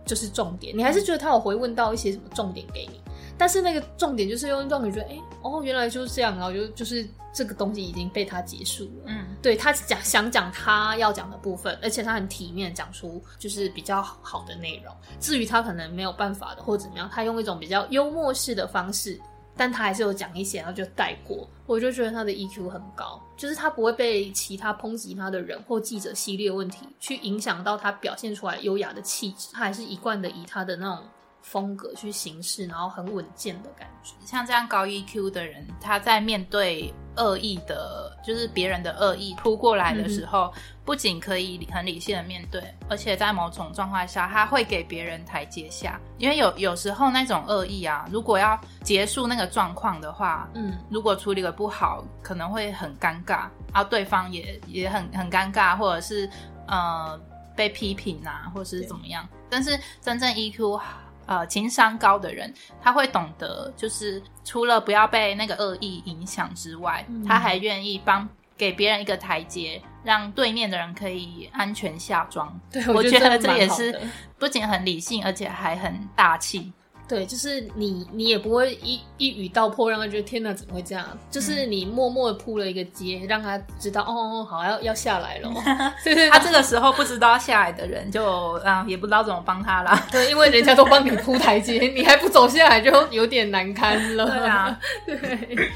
[0.05, 3.01] 就是重点，你还是觉得他有回问到一些什么重点给你。
[3.38, 9.05] 但是那个重点就是用让你觉得，哎，哦，原来就是这样，然后就就是这个东西已经被他结束了。
[9.07, 14.95] 嗯，对他讲想讲他要讲的部分，而且他很体面讲出就是比较好的内容。
[15.19, 19.19] 至于他可能没有办法的或怎么样，他用一种比较幽默式的方式，
[19.57, 21.47] 但他还是有讲一些，然后就带过。
[21.65, 31.03] 我就觉得他的 EQ 很高，就是他不会被其他抨击他的人或记者系列问题去影响到他表现出来优雅的气质，他还是一贯的以他的那种。
[31.43, 34.13] 风格去行事，然后很稳健的感觉。
[34.25, 40.51] 像这样高 EQ 的人，他在面对恶意的，就是别人的恶意扑过来的时候，
[40.85, 45.99] 不仅可以很理性的面对，而且在某种状况下，他会给别人台阶下。
[46.17, 56.27] 因为有有时候那种恶意啊，如果要结束那个状况的话，嗯，如果处理的不好，可能会很尴尬，然后对方也也很很尴尬，或者是
[56.67, 57.19] 呃
[57.53, 59.27] 被批评啊，或者是怎么样。
[59.49, 60.79] 但是真正 EQ。
[61.26, 72.59] 呃，情商高的人，他会懂得，就是除了不要被那个恶意影响之外，他还愿意帮给别人一个台阶，让对面的人可以安全下庄。
[72.71, 73.99] 对，我觉得这也是
[74.38, 76.71] 不仅很理性，而且还很大气。
[77.14, 81.05] 对，就是你，你也不会一一语道破，让他觉得天哪，怎么会这样？
[81.30, 84.07] 就是你默默的铺了一个阶，让他知道，哦
[84.41, 85.53] 哦，好，要要下来了。
[86.03, 90.07] 对对，他这个时候不知道下来的人就啊，也不知道怎么帮他啦。
[90.11, 94.26] 对，因为人家都帮你铺台阶， 你还不走下来，就有点难堪了。
[94.26, 95.70] 对啊， 对，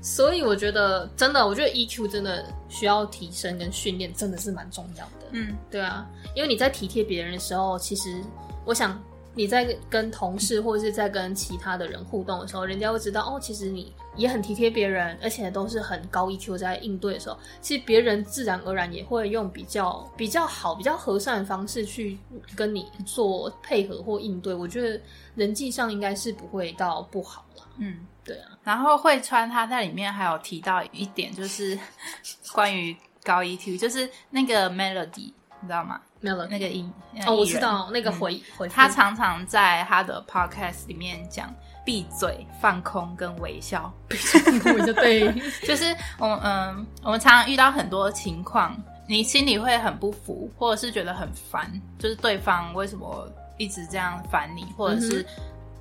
[0.00, 5.26] 所以我觉得真的，我觉得 EQ 真的需要提升跟训练，真的是蛮重要的。
[5.32, 8.22] 嗯，对啊，因为你在体贴别人的时候，其实
[8.64, 8.96] 我想
[9.34, 22.18] 你在跟同事或者是在跟其他的人互动的时候，人家会知道哦，其实你也很体贴别人，而且都是很高 EQ 在应对的时候，其实别人自然而然也会用比较比较好、比较和善的方式去
[22.54, 24.54] 跟你做配合或应对。
[24.54, 25.00] 我觉得
[25.34, 27.66] 人际上应该是不会到不好了。
[27.78, 31.76] 嗯，对啊，然后慧川他在里面还有提到一点，就是
[32.54, 35.32] 关于高 EQ，就是那个 melody，
[35.64, 35.98] 你知道吗？
[36.20, 36.46] 没有了。
[36.46, 36.92] 那个音
[37.26, 41.50] 哦，我知道那个回、回他常常在他的 podcast 里面讲
[41.86, 45.32] 闭嘴、放空跟微笑，我就对，
[45.66, 48.76] 就是我们嗯，我们常常遇到很多情况，
[49.08, 55.26] 你心里会很不服，或者是觉得很烦，就是对方为什么一直这样烦你，或者是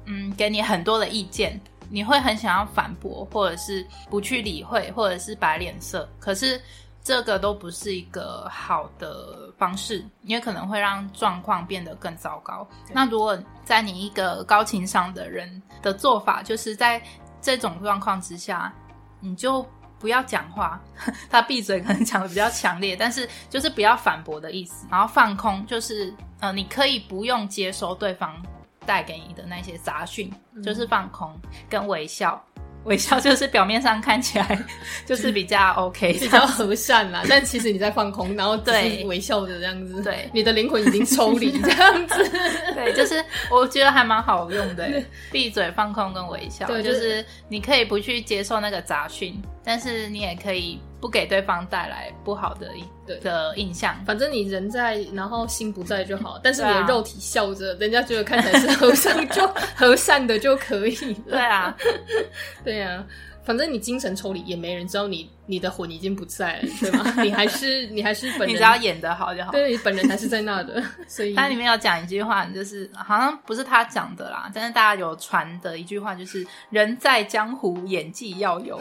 [0.06, 1.60] 嗯给你很多的意见，
[1.90, 6.62] 你会很想要反驳，或者是不去理会，或者是摆脸色，可是。
[7.04, 12.66] 这个都不是一个好的方式，因为可能会让状况变得更糟糕。
[12.94, 17.02] 那如果在你一个高情商的人的做法，就是在
[17.42, 18.74] 这种状况之下，
[19.20, 19.66] 你就
[20.00, 20.82] 不要讲话，
[21.30, 28.42] 他闭嘴可能讲的比较强烈，但是就是不要反驳的意思，然后放空，就是呃，你可以不用接收对方
[28.86, 30.32] 带给你的那些杂讯，
[30.64, 31.38] 就是放空
[31.70, 32.42] 跟微笑。
[32.86, 34.60] 微笑 就是表面上看起来
[35.06, 39.04] 就是比较 OK，比较和善啦，但其实你在放空，然后对。
[39.06, 40.30] 微笑的这样子，对。
[40.34, 42.16] 你的灵魂已经抽离这样子，
[42.76, 44.90] 对，就是我觉得还蛮好用的，
[45.32, 52.72] 闭嘴、放空跟微笑，对就是你可以不去接受那个杂讯，但是你也可以不给对方带来不好的
[53.06, 53.20] 对。
[53.20, 53.94] 的印象。
[54.06, 59.46] 反正你人在，然后心不在就好， 但是你的肉体笑着，人家觉得看起来是和善 就
[59.76, 60.96] 和善的就可以
[61.28, 61.78] 了，对啊，
[62.64, 63.06] 对啊、
[63.44, 67.14] 反正你精神抽离，也没人知道你你的魂已经不在了，对吗？
[67.22, 69.52] 你还是你还是本人，你只要演的好就好。
[69.52, 78.80] 对你本人还是在那的， 所以它里面有讲一句话，就是好像不是他讲的啦，但是大家有传的一句话，就是“人在江湖，演技要有”，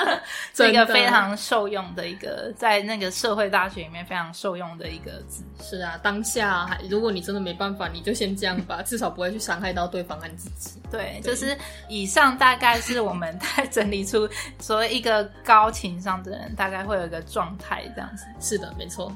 [0.54, 5.42] 是一个非常受用的一个，在那个社会大学里面非常受用的一个字。
[5.62, 10.80] 是啊，当下还如果你真的没办法，你就先这样吧，至少不会去伤害到对方和自己。
[10.90, 11.56] 对，就是
[11.88, 14.28] 以上大概是我们在整理出
[14.60, 18.24] 所谓一个高情商的人大概会有一个状态这样子。
[18.40, 19.12] 是的，没错。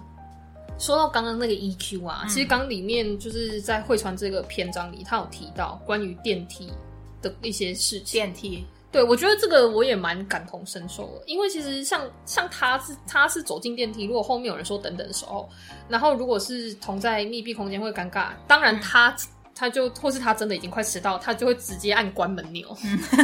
[0.79, 6.73] 说到刚刚那个 EQ 啊，其实刚里面就是在汇传这个篇章里，他有提到关于电梯
[7.21, 8.21] 的一些事情。
[8.21, 15.49] 电梯，对，我觉得这个我也蛮感同身受的，因为其实像像他是他是走进电梯，如果后面有人说等等的时候，
[15.89, 19.15] 然后如果是同在密闭空间会尴尬，当然他。
[19.55, 22.77] 他就或是他真的已经快迟到，他就会直接按关门钮。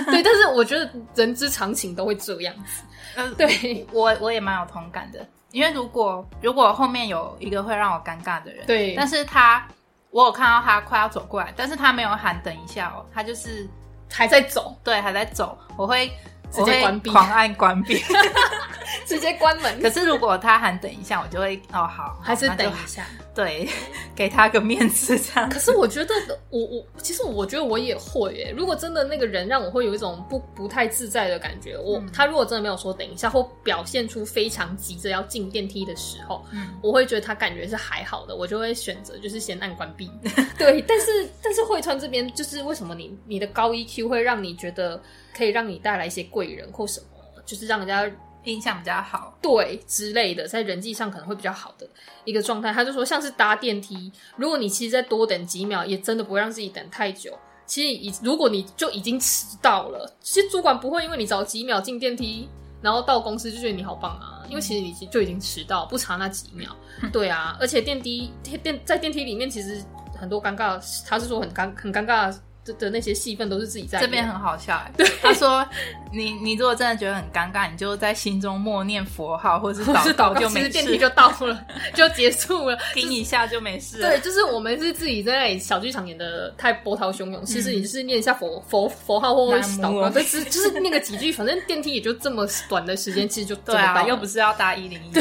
[0.07, 2.83] 对，但是我觉得人之常情都会这样子。
[3.17, 9.67] 嗯，对我我也蛮有同感的，因为如果如果后面有一个会让我尴尬的人，对但是他
[10.11, 13.67] 我有看到他快要走过来，但是他没有喊等一下哦，他就是
[14.11, 16.11] 还在走，对还在走，我会
[16.51, 18.03] 直接关闭狂按关闭。
[19.09, 19.79] 直接关门。
[19.81, 23.07] 可是如果他喊等一下，我就会哦好，还是等一下。
[23.35, 23.69] 对，
[24.17, 25.49] 给他个面子这样。
[25.49, 26.15] 可是我觉得
[26.51, 28.53] 我我其实我觉得我也会耶。
[28.57, 40.11] 如果真的那个人让我会有一种不不太自在的感觉，我、他如果真的没有说等一下，或表现出非常急着要进电梯的时候，嗯我会觉得他感觉是还好的，我就会选择就是先按关闭。
[40.59, 45.01] 对，但是但是汇川这边就是为什么你你的高 EQ 会让你觉得
[45.37, 47.07] 可以让你带来一些贵人或什么，
[47.45, 48.11] 就是让人家
[48.47, 51.89] 印象比较好，对之类的，在人际上可能会比较好的
[52.25, 52.73] 一个状态。
[52.73, 57.37] 他就说，像是搭电梯，如果你其实再多等几秒，也真的不会让自己等太久。
[57.67, 62.49] 其实已，如果你就已经迟到了，其实主管不会因为你早几秒进电梯，
[62.81, 66.71] 然后到公司就觉得你好棒啊，因为其实你就已经迟到，不差那几秒。
[67.13, 68.31] 对啊，而且电梯
[68.63, 69.83] 电在电梯里面，其实
[70.17, 72.33] 很多尴尬，他是说很尴很尴尬
[72.75, 75.05] 的那些戏份都是自己在这边很好笑、 欸。
[75.23, 75.67] 他说
[76.13, 82.79] ：“你你如果真的觉得很尴尬，你就在心中默念佛号，或者是祷祷，就没事，电梯就到了， 就结束了。
[82.95, 84.09] 叮一下就没事了。
[84.09, 95.13] 对，就是我们是自己在那里小剧场演的太波涛汹涌，其实你就是念一下佛佛佛号或者是祷告，南无但是就是念个几句，反正电梯也就这么短的时间，其实就对啊，又不是要搭一零一。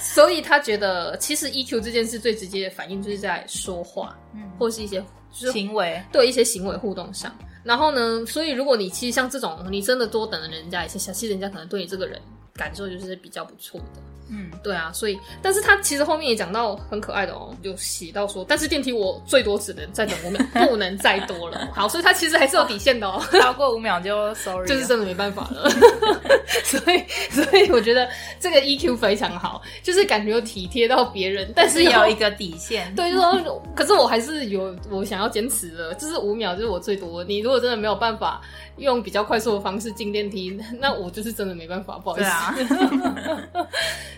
[0.00, 5.02] 所以他觉得，其实 EQ 这件事最直接的反应就是在说话，嗯或是一些
[5.34, 7.36] 就是行为，对一些行为互动上。
[7.64, 12.20] 然后呢，所以如果你其实像这种，你真的多等了人家一下，其实人家可能对你这个人
[12.54, 13.86] 感受就是比较不错的。
[14.28, 21.68] 嗯，对啊，所以，但是他其实后面也讲到很可爱的哦，有写到说，但是电梯我最多只能再等五秒，不能再多了。
[21.74, 23.22] 好，所以他其实还是有底线的哦。
[23.40, 25.68] 超过五秒就 sorry， 就是真的没办法了，
[26.64, 28.08] 所以所以我觉得
[28.40, 32.94] 这个 EQ 非常好，就是感觉有体贴到别人，但是是有一个底线。
[32.94, 37.22] 对，就说，可是我还是有我想要坚持的，就是五秒就是我最多。
[37.24, 38.40] 你如果真的没有办法
[38.76, 42.24] 用比较快速的方式进电梯，那我就是真的没办法，不好意思。
[42.24, 43.66] 对啊，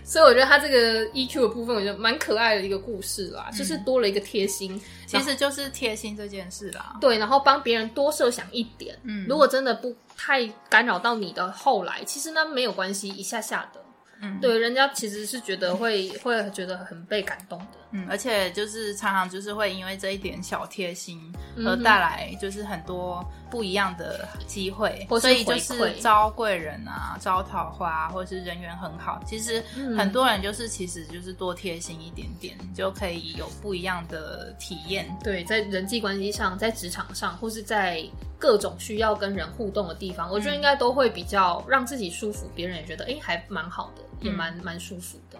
[0.08, 6.96] 所以我觉得他这个 EQ 的部分，我觉得蛮可爱的一个故事啦，就是多了一个贴心，其实就是贴心这件事啦。
[7.00, 8.96] 对，然后帮别人多设想一点。
[9.02, 13.80] 嗯如果真的不太干扰到你的后来，其实那没有关系，一下下的。
[14.22, 17.66] 嗯对，人家其实是觉得会会觉得很被感动的。
[17.96, 21.20] 嗯，而且就是常常就是会因为这一点小贴心
[21.56, 29.22] 嗯而带来就是很多不一样的机会，所以就是招贵人啊、招桃花，或者是人缘很好。
[29.26, 35.06] 其实嗯很多人就是其实就是多贴心一点点，就可以有不一样的体验。
[35.22, 38.04] 对，在人际关系上，在职场上，或是在
[38.38, 45.38] 各种需要跟人互动的地方，我觉得应该都会比较让自己舒服，别人也觉得哎、诶还蛮好的，也蛮蛮舒服的。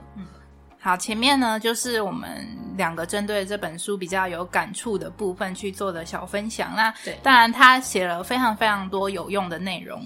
[0.87, 6.77] 好，前面呢就是我们两个针对这本书比较有感触的部分去做的小分享。
[6.77, 10.01] 那对当然他写了非常非常多有用的内容，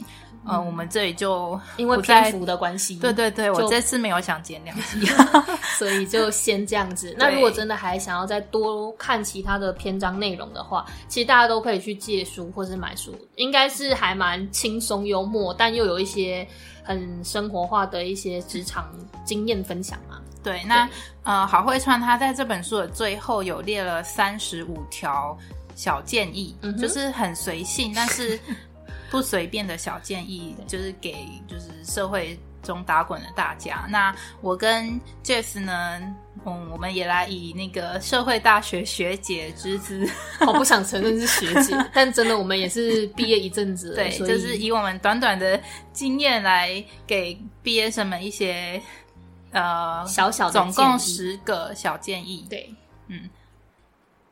[0.47, 5.07] 呃，我们这里就因为篇幅的关系，对对对，我就这次没有想剪两集。
[5.77, 7.15] 所以就先这样子。
[7.19, 16.49] 那如果真的还想要再多看其他的篇章内容的话，其实大家都可以去借书或是买书，应该是还蛮轻松幽默，但又有一些
[16.83, 18.91] 很生活化的一些职场
[19.27, 20.19] 经验分享嘛。
[20.43, 20.89] 对，那
[21.23, 25.37] 呃，郝慧川他在这本书的最后有列了三十五条
[25.75, 28.39] 小建议，嗯就是很随性，但是
[29.11, 31.15] 不随便的小建议，就是给
[31.49, 33.87] 就是社会中打滚的大家。
[33.89, 36.01] 那我跟 Jess 呢，
[36.45, 40.09] 嗯，我们也来以那个社会大学学姐之姿，
[40.47, 45.61] 我不想承认是学姐， 但真的我们也是毕业一阵子了，对，就是以我们短短的
[45.93, 48.81] 经验来给毕业生们一些
[49.53, 52.47] 呃小小的总共十个小建议。
[52.49, 52.75] 对。
[53.09, 53.29] 嗯，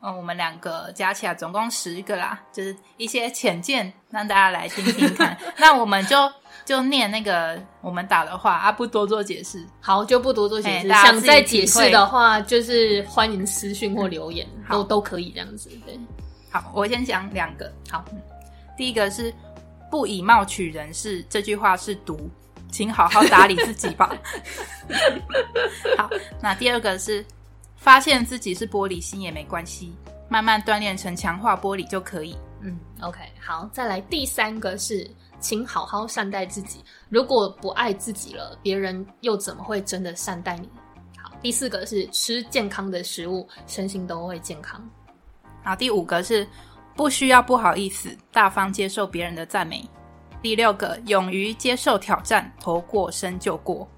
[0.00, 5.36] 我们两个加起来总共十个啦，就是一些浅见，让大家来听听看。
[5.58, 6.32] 那我们就
[6.64, 9.66] 就念那个我们打的话啊，不多做解释。
[9.80, 10.88] 好，就不多做解释。
[10.88, 15.68] 想再解释的话，就是欢迎私讯或留言，好都都可以这样子。
[15.84, 15.98] 对，
[16.52, 17.68] 好，我先讲两个。
[17.90, 18.04] 好，
[18.76, 19.34] 第一个是
[19.90, 22.30] “不以貌取人是”，这句话是毒，
[22.70, 24.10] 请好好打理自己吧。
[25.96, 26.08] 好，
[26.40, 27.24] 那第二个是
[27.76, 29.94] 发现自己是玻璃心也没关系，
[30.28, 32.36] 慢慢锻炼成强化玻璃就可以。
[32.60, 35.08] 嗯，OK，好，再来第三个是，
[35.38, 36.84] 请好好善待自己。
[37.08, 40.68] 如果不爱自己了，别人又怎么会真的善待你？
[41.16, 44.84] 好，第四个是吃健康的食物，身心都会健康。
[45.62, 46.46] 好第五个是
[46.96, 49.88] 不需要不好意思，大方接受别人的赞美。
[50.40, 53.88] 第六个，勇于接受挑战，头过身就过。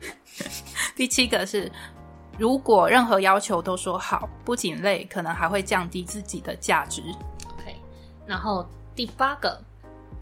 [0.96, 1.70] 第七个是，
[2.38, 7.02] 如果任何要求都说好，不仅累，可能还会降低自己的价值。
[7.46, 7.76] OK，
[8.26, 9.60] 然后第八个，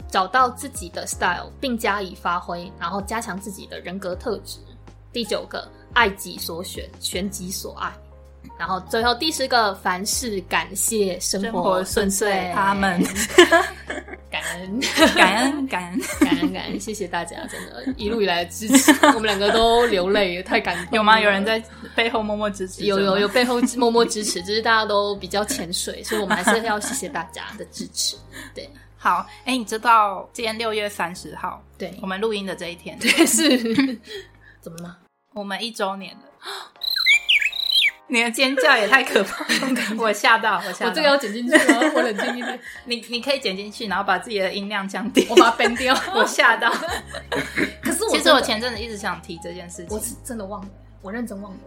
[0.09, 4.59] 找到自己的 style 并加以发挥，然后加强自己的人格特质。
[5.13, 7.91] 第九个，爱己所选，选己所爱。
[8.57, 13.01] 然后最后第十个，凡事感谢生生活活顺遂遂，，他们
[14.39, 14.79] 感恩
[15.15, 15.99] 感恩 感恩。
[16.19, 20.95] 感恩 感恩，谢谢大家，真的，一路以来的支持，我们两个都流泪，太感动。
[20.97, 21.19] 有吗？
[21.19, 21.61] 有人在
[21.95, 22.83] 背后默默支持？
[22.85, 23.27] 有有有。
[23.27, 28.15] 背后默默支持，只是大家都比较潜水，所以我们还是要谢谢大家的支持。
[28.55, 33.47] 对 好，哎，你知道今天六月三十号，对我们录音的这一天，对是，
[34.59, 34.97] 怎么了？
[35.33, 36.23] 我们一周年了。
[38.09, 40.89] 你的尖叫也太可怕了，我吓到，我吓到。
[40.89, 41.91] 我这个要剪进去吗？
[41.95, 45.27] 我冷静一点，你你可以剪进去，然后把自己的音量降低。
[45.29, 45.95] 我把它崩掉。
[46.15, 46.69] 我吓到。
[47.81, 49.87] 可是我其实我前阵子一直想提这件事情。
[49.89, 50.67] 我是真的忘了，
[51.01, 51.59] 我认真忘了。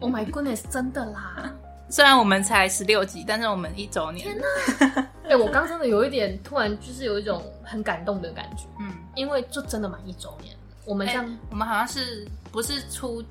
[0.00, 1.50] Oh my goodness，真的啦！
[1.88, 4.26] 虽然我们才十六集，但是我们一周年。
[4.26, 4.36] 天
[4.96, 5.08] 哪！
[5.30, 10.60] 哎、我刚真的有一点突然就是有一种很感动的感觉，嗯，因为就真的满一周年了。
[10.84, 13.22] 我们这样，哎我们好像是不是出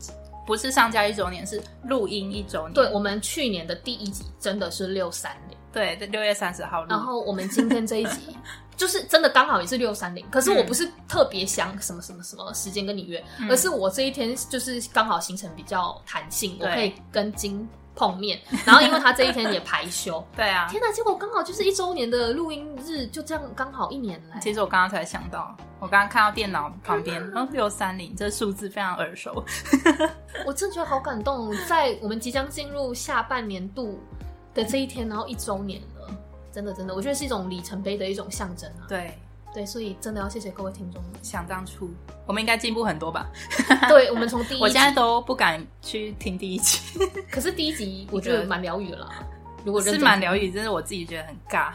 [0.45, 2.73] 不是上架一周年，是录音一周年。
[2.73, 6.87] 对我们去年的第一集真的是六三零，对，六月三十号录。
[6.89, 8.35] 然后我们今天这一集
[8.77, 20.23] 就是真的刚好也是六三零，可是我不是特别想什么什么什么时间跟你约，嗯而是我这一天就是刚好行程比较弹性，我可以跟金碰面，然后因为他这一天也排休。
[20.35, 20.91] 对啊，天哪！
[20.91, 24.39] 结果刚好就是一周年的录音日，就这样刚好一年来。
[24.39, 29.43] 其实我刚刚才想到，我刚刚看到电脑旁边，嗯， 六三零这数字非常耳熟。
[30.45, 33.99] 我真的觉得好感动，在我们即将进入下半年度
[34.53, 36.07] 的这一天，然后一周年了，
[36.51, 38.83] 真的真的，我觉得是一种里程碑的一种象征啊。
[38.87, 39.17] 对，
[39.56, 41.01] 对，所以真的要谢谢各位听众。
[41.22, 41.89] 想当初
[42.28, 43.30] 我们应该进步很多吧？
[43.88, 46.99] 对，我们从第一集，我现在都不敢去听第一集，
[47.32, 49.24] 可是第一集 我觉得蛮疗愈的啦。
[49.64, 51.72] 如果认是真蛮疗愈，真的我自己觉得很尬，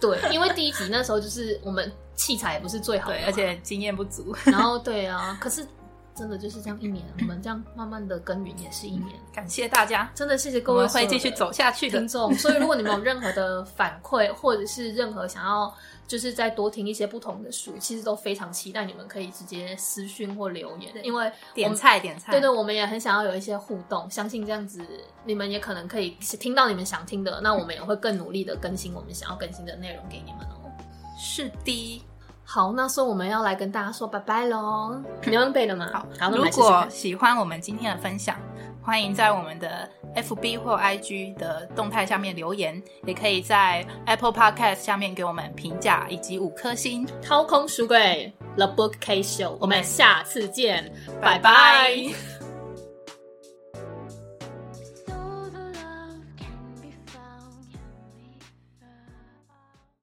[0.00, 4.34] 对，因为第一集那时候就是我们器材也不是最好的对，而且经验不足。
[4.46, 5.66] 然后对啊，可是
[6.16, 12.08] 真的就是这样一年，我们这样慢慢的耕耘也是一年，感谢大家，真的谢谢各位们会继续走下去的听。
[12.08, 12.34] 众。
[12.34, 15.72] 所以如果你们有任何的反馈，或者是任何想要
[16.12, 24.84] 就是再多听一些不同的书，其实都非常期待你们可以直接私讯或留言，因为我点菜点菜，对对，我们也很想要有一些互动，相信这样子
[25.24, 30.70] 你们也可能可以听到你们想听的，那我们也会更努力的更新我们想要更新的内容给你们哦。
[31.18, 32.04] 是的。
[32.44, 35.00] 好，那所以我们要来跟大家说拜拜喽。
[35.24, 35.88] 你要背了吗？
[35.94, 38.36] 好，好，如果喜欢我们今天的分享，
[38.82, 47.06] 欢迎在我们的 FB 或 IG 的动态下面留言，也可以在 Apple Podcast 下面给我们评价以及五颗星。
[47.22, 51.94] 掏空书柜 The Book Case Show，我们下次见，拜拜